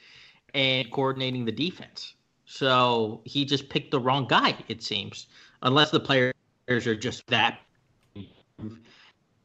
[0.53, 2.13] and coordinating the defense.
[2.45, 5.27] So he just picked the wrong guy, it seems.
[5.63, 6.33] Unless the players
[6.69, 7.59] are just that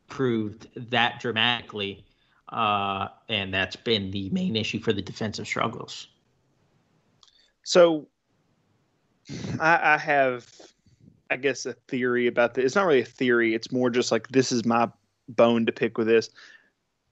[0.09, 2.05] proved that dramatically
[2.51, 6.09] uh, and that's been the main issue for the defensive struggles.
[7.63, 8.09] So,
[9.61, 10.51] I, I have,
[11.31, 12.65] I guess, a theory about this.
[12.65, 13.55] It's not really a theory.
[13.55, 14.89] It's more just like this is my
[15.29, 16.31] bone to pick with this.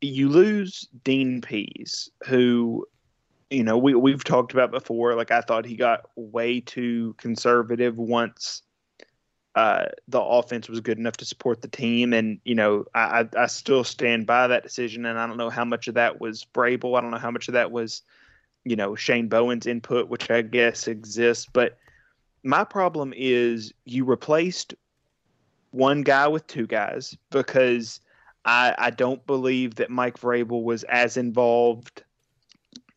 [0.00, 2.86] You lose Dean Pees, who,
[3.50, 5.14] you know, we we've talked about before.
[5.14, 8.62] Like I thought he got way too conservative once
[9.58, 12.12] uh, the offense was good enough to support the team.
[12.12, 15.04] And, you know, I, I still stand by that decision.
[15.04, 16.96] And I don't know how much of that was Vrabel.
[16.96, 18.02] I don't know how much of that was,
[18.64, 21.48] you know, Shane Bowen's input, which I guess exists.
[21.52, 21.76] But
[22.42, 24.74] my problem is you replaced
[25.70, 28.00] one guy with two guys because
[28.44, 32.02] I, I don't believe that Mike Vrabel was as involved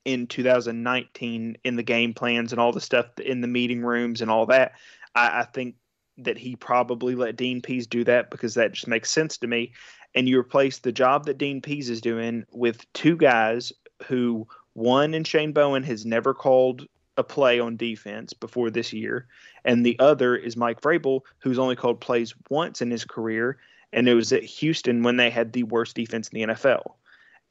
[0.05, 4.31] in 2019 in the game plans and all the stuff in the meeting rooms and
[4.31, 4.73] all that.
[5.15, 5.75] I, I think
[6.17, 9.73] that he probably let Dean Pees do that because that just makes sense to me.
[10.13, 13.71] And you replace the job that Dean Pees is doing with two guys
[14.07, 16.87] who one in Shane Bowen has never called
[17.21, 19.27] a play on defense before this year,
[19.63, 23.57] and the other is Mike Vrabel, who's only called plays once in his career,
[23.93, 26.95] and it was at Houston when they had the worst defense in the NFL.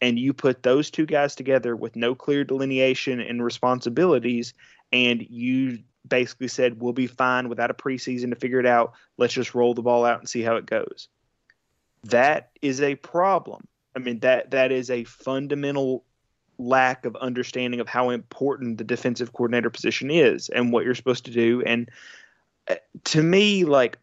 [0.03, 4.53] And you put those two guys together with no clear delineation and responsibilities,
[4.93, 8.95] and you basically said we'll be fine without a preseason to figure it out.
[9.18, 11.09] Let's just roll the ball out and see how it goes.
[12.05, 13.66] That is a problem.
[13.95, 16.05] I mean that that is a fundamental
[16.61, 21.25] lack of understanding of how important the defensive coordinator position is and what you're supposed
[21.25, 21.63] to do.
[21.63, 21.91] And
[22.69, 23.99] uh, to me, like,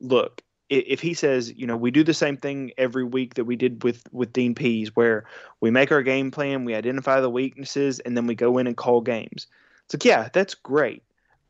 [0.00, 3.56] look, if he says, you know, we do the same thing every week that we
[3.56, 5.24] did with with Dean Pees, where
[5.60, 8.76] we make our game plan, we identify the weaknesses, and then we go in and
[8.76, 9.46] call games.
[9.84, 11.02] It's like, yeah, that's great.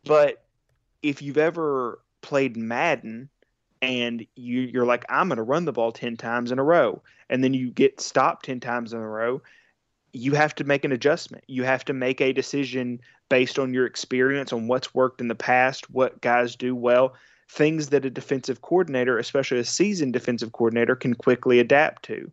[0.05, 0.43] But
[1.03, 3.29] if you've ever played Madden
[3.81, 7.01] and you, you're like, I'm going to run the ball 10 times in a row,
[7.31, 9.41] and then you get stopped 10 times in a row,
[10.13, 11.45] you have to make an adjustment.
[11.47, 15.35] You have to make a decision based on your experience, on what's worked in the
[15.35, 17.15] past, what guys do well,
[17.49, 22.31] things that a defensive coordinator, especially a seasoned defensive coordinator, can quickly adapt to.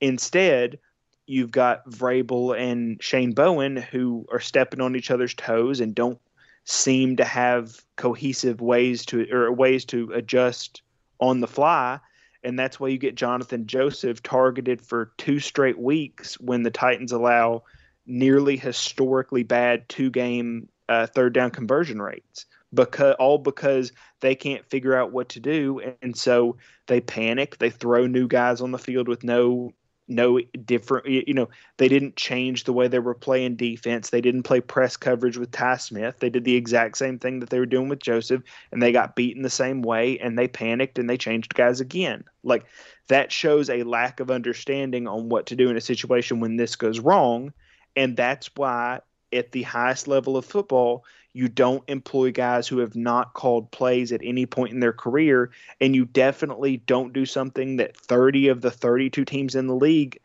[0.00, 0.78] Instead,
[1.26, 6.20] you've got Vrabel and Shane Bowen who are stepping on each other's toes and don't
[6.64, 10.82] seem to have cohesive ways to or ways to adjust
[11.20, 11.98] on the fly
[12.44, 17.12] and that's why you get Johnathan Joseph targeted for two straight weeks when the Titans
[17.12, 17.64] allow
[18.06, 24.66] nearly historically bad two game uh, third down conversion rates because all because they can't
[24.66, 27.56] figure out what to do and so they panic.
[27.58, 29.72] They throw new guys on the field with no
[30.06, 31.48] no different you know
[31.78, 34.10] they didn't change the way they were playing defense.
[34.10, 36.18] They didn't play press coverage with Tye Smith.
[36.18, 39.16] They did the exact same thing that they were doing with Joseph and they got
[39.16, 42.24] beaten the same way and they panicked and they changed guys again.
[42.42, 42.66] Like
[43.08, 46.76] that shows a lack of understanding on what to do in a situation when this
[46.76, 47.52] goes wrong
[47.96, 49.00] and that's why
[49.32, 54.12] at the highest level of football you don't employ guys who have not called plays
[54.12, 58.62] at any point in their career, and you definitely don't do something that 30 of
[58.62, 60.18] the 32 teams in the league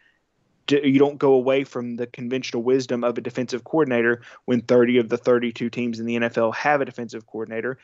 [0.72, 5.10] you don't go away from the conventional wisdom of a defensive coordinator when 30 of
[5.10, 7.78] the 32 teams in the NFL have a defensive coordinator.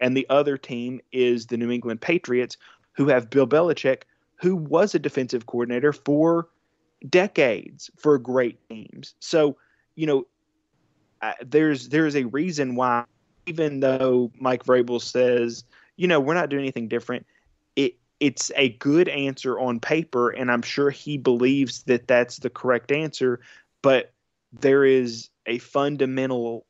[0.00, 2.56] And the other team is the New England Patriots,
[2.92, 4.02] who have Bill Belichick,
[4.36, 6.48] who was a defensive coordinator for
[7.08, 9.14] decades for great teams.
[9.20, 9.56] So,
[9.94, 10.26] you know,
[11.44, 13.04] there's there's a reason why
[13.46, 15.64] even though Mike Vrabel says,
[15.96, 17.26] you know, we're not doing anything different,
[17.76, 22.50] it it's a good answer on paper, and I'm sure he believes that that's the
[22.50, 23.40] correct answer.
[23.82, 24.12] But
[24.52, 26.66] there is a fundamental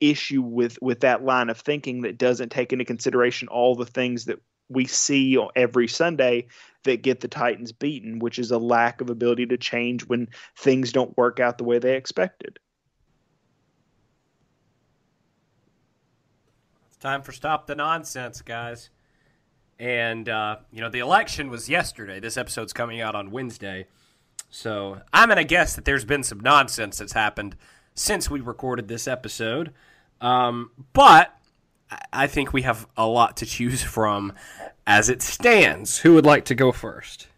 [0.00, 4.26] issue with with that line of thinking that doesn't take into consideration all the things
[4.26, 6.46] that we see every Sunday
[6.84, 10.92] that get the Titans beaten, which is a lack of ability to change when things
[10.92, 12.58] don't work out the way they expected.
[17.04, 18.88] Time for Stop the Nonsense, guys.
[19.78, 22.18] And, uh, you know, the election was yesterday.
[22.18, 23.88] This episode's coming out on Wednesday.
[24.48, 27.56] So I'm going to guess that there's been some nonsense that's happened
[27.94, 29.74] since we recorded this episode.
[30.22, 31.38] Um, but
[32.10, 34.32] I think we have a lot to choose from
[34.86, 35.98] as it stands.
[35.98, 37.28] Who would like to go first?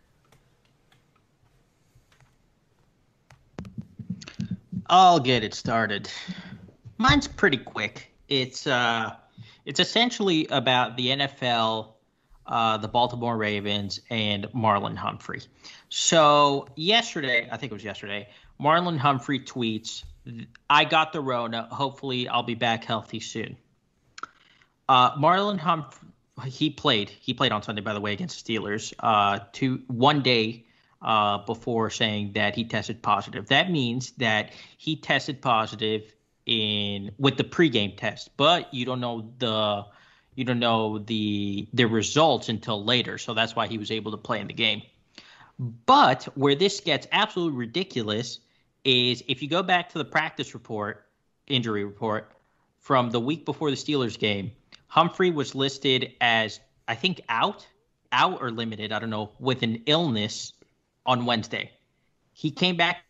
[4.87, 6.09] I'll get it started.
[6.99, 8.13] Mine's pretty quick.
[8.29, 9.17] It's uh
[9.67, 11.95] it's essentially about the NFL,
[12.47, 15.43] uh, the Baltimore Ravens, and Marlon Humphrey.
[15.89, 18.29] So yesterday, I think it was yesterday,
[18.61, 20.05] Marlon Humphrey tweets,
[20.71, 21.69] "I got the Rona.
[21.71, 23.57] Hopefully, I'll be back healthy soon."
[24.89, 26.09] Uh, Marlon Humphrey,
[26.47, 27.11] he played.
[27.11, 28.95] He played on Sunday, by the way, against the Steelers.
[29.01, 30.67] Uh, two one day
[31.03, 33.49] uh, before saying that he tested positive.
[33.49, 36.15] That means that he tested positive
[36.47, 39.85] in with the pregame test, but you don't know the
[40.37, 43.19] you don't know the the results until later.
[43.19, 44.83] So that's why he was able to play in the game.
[45.59, 48.41] But where this gets absolutely ridiculous
[48.85, 51.07] is if you go back to the practice report,
[51.47, 52.33] injury report
[52.79, 54.53] from the week before the Steelers game,
[54.87, 57.67] Humphrey was listed as I think out,
[58.13, 60.53] out or limited, I don't know, with an illness
[61.05, 61.73] on Wednesday.
[62.33, 63.06] He came back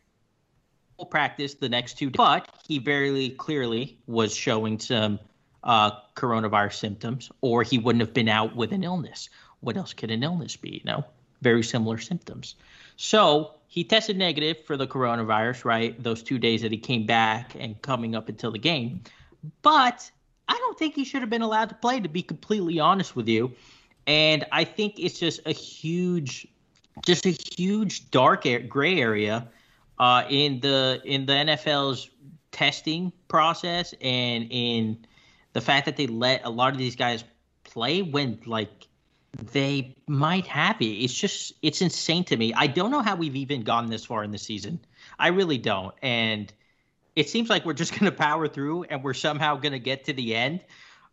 [1.04, 5.18] practice the next two days, but he very clearly was showing some
[5.64, 9.28] uh, coronavirus symptoms, or he wouldn't have been out with an illness.
[9.60, 10.70] What else could an illness be?
[10.70, 11.04] You know,
[11.42, 12.54] very similar symptoms.
[12.96, 16.02] So he tested negative for the coronavirus, right?
[16.02, 19.02] Those two days that he came back and coming up until the game.
[19.62, 20.10] But
[20.48, 23.28] I don't think he should have been allowed to play, to be completely honest with
[23.28, 23.52] you.
[24.06, 26.46] And I think it's just a huge,
[27.04, 29.48] just a huge dark gray area
[29.98, 32.10] uh, in the in the NFL's
[32.52, 35.06] testing process and in
[35.52, 37.24] the fact that they let a lot of these guys
[37.64, 38.86] play when like
[39.52, 40.84] they might have it.
[40.84, 42.52] It's just it's insane to me.
[42.54, 44.80] I don't know how we've even gone this far in the season.
[45.18, 45.94] I really don't.
[46.02, 46.52] And
[47.14, 50.04] it seems like we're just going to power through and we're somehow going to get
[50.04, 50.64] to the end.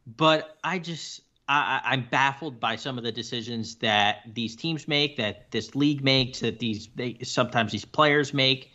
[0.05, 5.17] But I just I, I'm baffled by some of the decisions that these teams make,
[5.17, 8.71] that this league makes, that these they, sometimes these players make,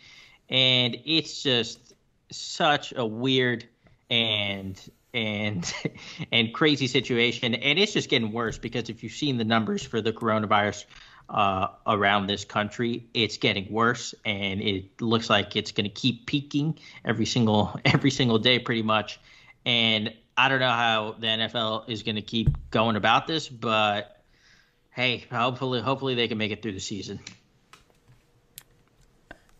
[0.49, 1.95] and it's just
[2.31, 3.65] such a weird
[4.09, 4.79] and
[5.13, 5.73] and
[6.31, 9.99] and crazy situation, and it's just getting worse because if you've seen the numbers for
[9.99, 10.85] the coronavirus
[11.29, 16.27] uh, around this country, it's getting worse, and it looks like it's going to keep
[16.27, 19.19] peaking every single every single day, pretty much.
[19.65, 24.23] And I don't know how the NFL is going to keep going about this, but
[24.89, 27.19] hey, hopefully, hopefully they can make it through the season.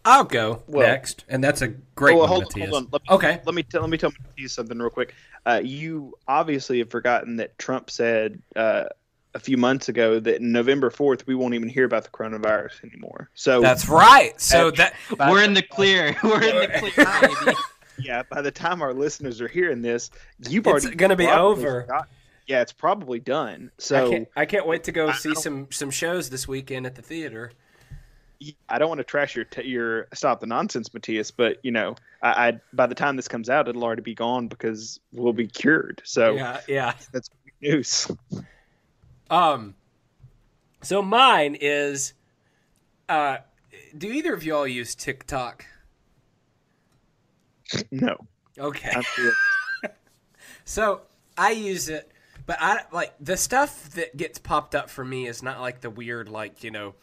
[0.05, 2.88] I'll go well, next, and that's a great well, one, hold, hold on.
[2.93, 5.13] Let me, okay, let me tell let me tell you something real quick.
[5.45, 8.86] Uh, you obviously have forgotten that Trump said uh,
[9.34, 13.30] a few months ago that November fourth we won't even hear about the coronavirus anymore.
[13.34, 14.39] So that's right.
[14.39, 16.15] So that we're in the clear.
[16.23, 16.91] We're in the
[17.43, 17.53] clear.
[18.01, 20.09] Yeah, by the time our listeners are hearing this,
[20.47, 21.81] you've already going to be over.
[21.81, 22.07] Forgotten
[22.47, 23.69] yeah, it's probably done.
[23.77, 26.47] So I can't, I can't wait to go I- see I some some shows this
[26.47, 27.51] weekend at the theater.
[28.69, 31.95] I don't want to trash your t- your stop the nonsense, Matthias, but you know,
[32.23, 35.45] I, I by the time this comes out, it'll already be gone because we'll be
[35.45, 36.01] cured.
[36.05, 36.93] So Yeah, yeah.
[37.11, 38.09] that's good news.
[39.29, 39.75] Um,
[40.81, 42.13] so mine is,
[43.09, 43.37] uh,
[43.95, 45.65] do either of y'all use TikTok?
[47.91, 48.17] no,
[48.59, 48.91] Okay.
[50.65, 51.01] So
[51.36, 52.11] I use it,
[52.45, 55.89] but I like the stuff that gets popped up for me is not like the
[55.89, 56.93] weird, like you know,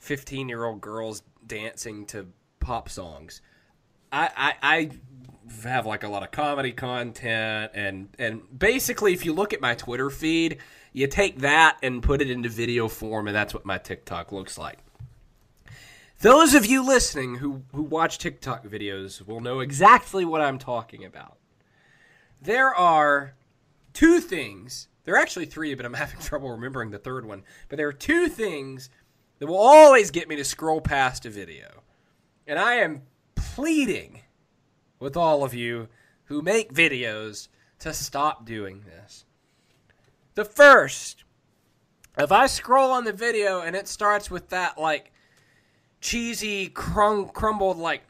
[0.00, 2.26] fifteen year old girls dancing to
[2.58, 3.40] pop songs.
[4.10, 4.90] I, I I
[5.62, 9.76] have like a lot of comedy content and and basically if you look at my
[9.76, 10.58] Twitter feed,
[10.92, 14.58] you take that and put it into video form, and that's what my TikTok looks
[14.58, 14.83] like.
[16.20, 21.04] Those of you listening who who watch TikTok videos will know exactly what I'm talking
[21.04, 21.38] about
[22.44, 23.34] there are
[23.94, 24.88] two things.
[25.04, 27.42] There are actually three, but I'm having trouble remembering the third one.
[27.68, 28.90] But there are two things
[29.38, 31.82] that will always get me to scroll past a video.
[32.46, 33.02] And I am
[33.34, 34.20] pleading
[35.00, 35.88] with all of you
[36.26, 37.48] who make videos
[37.80, 39.24] to stop doing this.
[40.34, 41.24] The first,
[42.18, 45.12] if I scroll on the video and it starts with that like
[46.04, 48.02] cheesy crum- crumbled like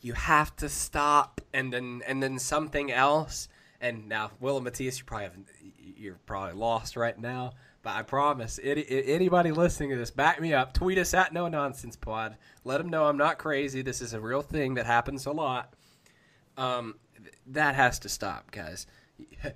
[0.00, 3.48] you have to stop and then and then something else.
[3.80, 5.48] And now will and matthias you probably haven't
[5.96, 7.52] you're probably lost right now
[7.82, 10.72] but i promise any, anybody listening to this back me up.
[10.72, 12.36] Tweet us at no nonsense pod.
[12.64, 13.82] Let them know i'm not crazy.
[13.82, 15.74] This is a real thing that happens a lot.
[16.56, 16.94] Um,
[17.48, 18.86] that has to stop guys.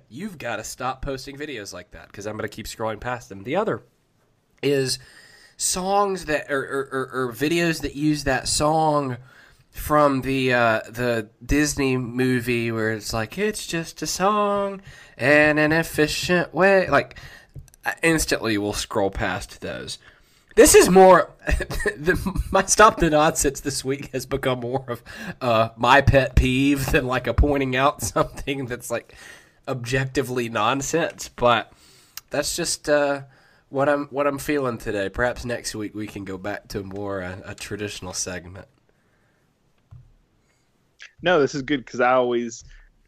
[0.09, 3.29] You've got to stop posting videos like that because i'm going to keep scrolling past
[3.29, 3.43] them.
[3.43, 3.81] The other
[4.61, 4.99] is
[5.57, 9.17] songs that or, or, or, or videos that use that song
[9.71, 14.81] from the uh, the Disney movie where it's like it's just a song
[15.17, 16.87] and an efficient way.
[16.87, 17.19] Like
[17.85, 19.97] I instantly, will scroll past those.
[20.55, 25.03] This is more the, my stop the nonsense this week has become more of
[25.39, 29.15] uh, my pet peeve than like a pointing out something that's like
[29.67, 31.29] objectively nonsense.
[31.29, 31.71] But
[32.29, 33.21] that's just uh,
[33.69, 35.09] what I'm what I'm feeling today.
[35.09, 38.67] Perhaps next week we can go back to more uh, a traditional segment.
[41.21, 42.63] no, this is good because I always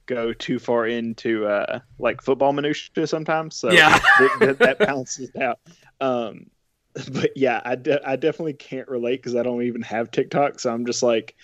[0.06, 3.56] go too far into uh, like football minutia sometimes.
[3.56, 4.00] So Yeah.
[4.18, 5.60] th- th- that balances out.
[6.02, 6.48] Um,
[7.12, 10.60] but yeah, I, de- I definitely can't relate because I don't even have TikTok.
[10.60, 11.36] So I'm just like,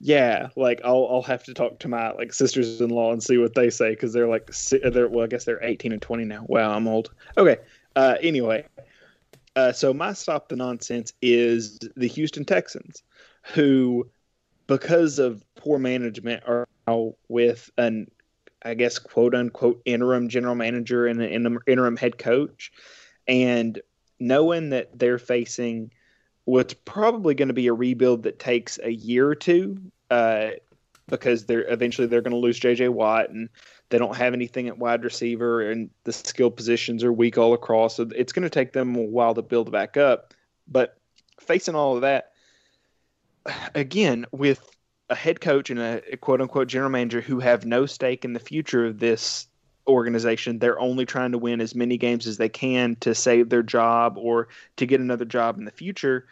[0.00, 3.38] yeah, like I'll I'll have to talk to my like sisters in law and see
[3.38, 6.24] what they say because they're like si- they're well I guess they're 18 and 20
[6.24, 6.44] now.
[6.48, 7.12] Wow, I'm old.
[7.38, 7.58] Okay.
[7.94, 8.66] Uh, anyway,
[9.56, 13.02] uh, so my stop the nonsense is the Houston Texans,
[13.54, 14.08] who
[14.66, 18.10] because of poor management are now with an
[18.64, 22.72] I guess quote unquote interim general manager and an interim- head coach,
[23.26, 23.80] and
[24.18, 25.90] knowing that they're facing
[26.44, 29.78] what's probably going to be a rebuild that takes a year or two,
[30.10, 30.50] uh,
[31.08, 32.88] because they're eventually they're going to lose J.J.
[32.88, 33.48] Watt and
[33.92, 37.96] they don't have anything at wide receiver and the skill positions are weak all across.
[37.96, 40.32] So it's going to take them a while to build back up.
[40.66, 40.96] But
[41.38, 42.32] facing all of that,
[43.74, 44.66] again with
[45.10, 48.40] a head coach and a quote unquote general manager who have no stake in the
[48.40, 49.46] future of this
[49.86, 50.58] organization.
[50.58, 54.16] They're only trying to win as many games as they can to save their job
[54.16, 56.26] or to get another job in the future.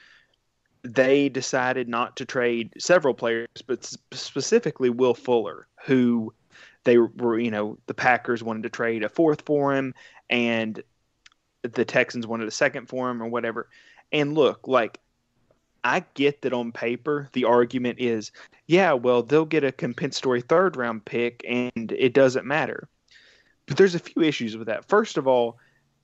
[0.82, 6.32] They decided not to trade several players, but specifically Will Fuller, who
[6.84, 9.94] they were, you know, the Packers wanted to trade a fourth for him
[10.28, 10.82] and
[11.62, 13.68] the Texans wanted a second for him or whatever.
[14.12, 14.98] And look, like
[15.84, 18.32] I get that on paper, the argument is,
[18.66, 22.88] yeah, well, they'll get a compensatory third round pick and it doesn't matter.
[23.66, 24.88] But there's a few issues with that.
[24.88, 25.58] First of all,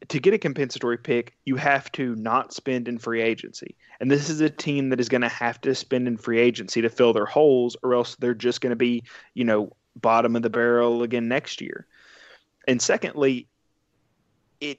[0.09, 3.75] to get a compensatory pick, you have to not spend in free agency.
[3.99, 6.83] And this is a team that is going to have to spend in free agency
[6.83, 9.03] to fill their holes, or else they're just going to be,
[9.35, 11.87] you know, bottom of the barrel again next year.
[12.69, 13.47] And secondly,
[14.61, 14.79] it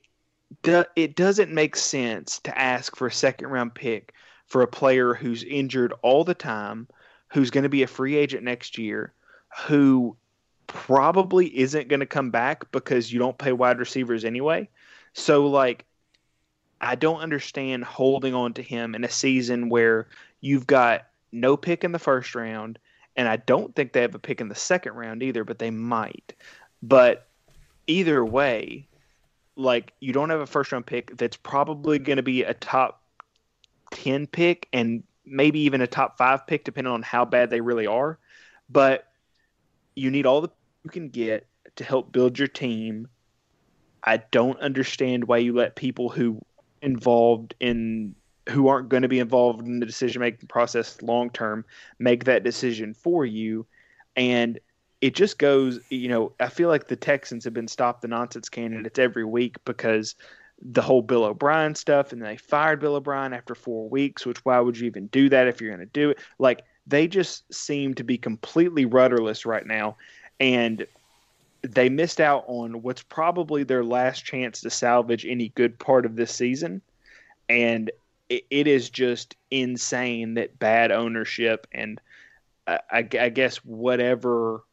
[0.61, 4.13] do, it doesn't make sense to ask for a second round pick
[4.47, 6.87] for a player who's injured all the time,
[7.29, 9.13] who's going to be a free agent next year,
[9.65, 10.15] who
[10.67, 14.69] probably isn't going to come back because you don't pay wide receivers anyway.
[15.13, 15.85] So like
[16.79, 20.07] I don't understand holding on to him in a season where
[20.41, 22.79] you've got no pick in the first round
[23.17, 25.71] and I don't think they have a pick in the second round either, but they
[25.71, 26.33] might.
[26.83, 27.27] But
[27.87, 28.87] either way,
[29.55, 33.01] like you don't have a first round pick that's probably going to be a top
[33.91, 37.87] 10 pick and maybe even a top 5 pick depending on how bad they really
[37.87, 38.19] are.
[38.69, 39.07] But
[39.95, 40.49] you need all the
[40.83, 43.07] you can get to help build your team.
[44.03, 46.39] I don't understand why you let people who
[46.81, 48.15] involved in
[48.49, 51.65] who aren't going to be involved in the decision making process long term
[51.99, 53.65] make that decision for you.
[54.15, 54.59] And
[54.99, 58.49] it just goes you know i feel like the texans have been stopped the nonsense
[58.49, 60.15] candidates every week because
[60.59, 64.59] the whole bill o'brien stuff and they fired bill o'brien after four weeks which why
[64.59, 66.17] would you even do that if you're going to do it?
[66.39, 69.97] Like they just seem to be completely rudderless right now
[70.39, 70.85] and
[71.61, 76.15] they missed out on what's probably their last chance to salvage any good part of
[76.15, 76.81] this season.
[77.49, 77.91] And
[78.29, 81.99] it, it is just insane that bad ownership and
[82.67, 84.63] I, I guess whatever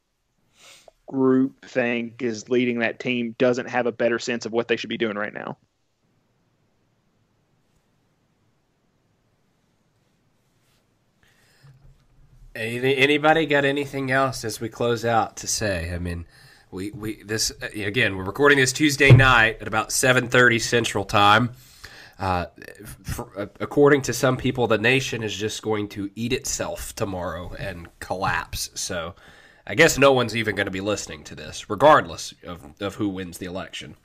[1.07, 4.91] group think is leading that team doesn't have a better sense of what they should
[4.91, 5.57] be doing right now.
[12.57, 15.93] Anybody got anything else as we close out to say?
[15.93, 16.25] I mean,
[16.71, 18.17] we we this uh, again.
[18.17, 21.51] We're recording this Tuesday night at about seven thirty Central Time.
[22.19, 22.47] Uh,
[23.03, 27.89] for, according to some people, the nation is just going to eat itself tomorrow and
[27.99, 28.71] collapse.
[28.75, 29.15] So,
[29.67, 33.09] I guess no one's even going to be listening to this, regardless of, of who
[33.09, 33.97] wins the election.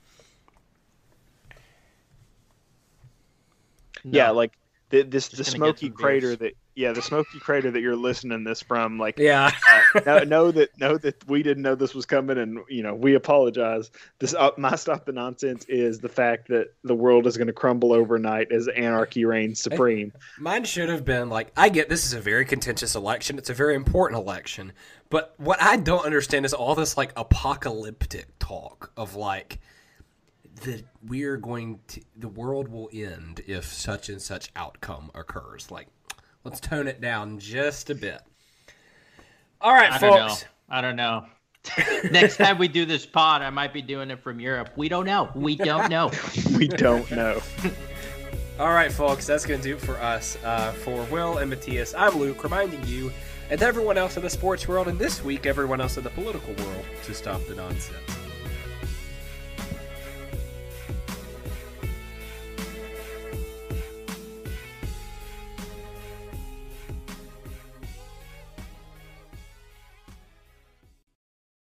[4.04, 4.18] No.
[4.18, 4.58] Yeah, like
[4.90, 8.98] the, this the smoky crater that yeah the smoky crater that you're listening this from
[8.98, 9.52] like yeah.
[9.94, 12.96] uh, know, know, that know that we didn't know this was coming and you know
[12.96, 13.92] we apologize.
[14.20, 17.54] This uh, my stop the nonsense is the fact that the world is going to
[17.54, 20.14] crumble overnight as anarchy reigns supreme.
[20.40, 23.38] mine should have been like i get this is a very contentious election.
[23.38, 24.72] It's a very important election.
[25.10, 29.60] But what i don't understand is all this like apocalyptic talk of like
[30.62, 35.72] that we are going to the world will end if such and such outcome occurs.
[35.72, 35.88] Like,
[36.50, 38.20] let's tone it down just a bit.
[39.62, 40.42] All right, I folks.
[40.42, 41.26] Don't I don't know.
[42.12, 44.72] Next time we do this pod, I might be doing it from Europe.
[44.76, 45.30] We don't know.
[45.36, 46.12] We don't know.
[46.58, 47.40] we don't know.
[48.60, 50.38] All right, folks, that's going to do it for us.
[50.44, 53.12] Uh, for Will and Matthias, I'm Luke, reminding you
[53.52, 56.54] and everyone else in the sports world, and this week, everyone else in the political
[56.66, 58.19] world, to stop the nonsense.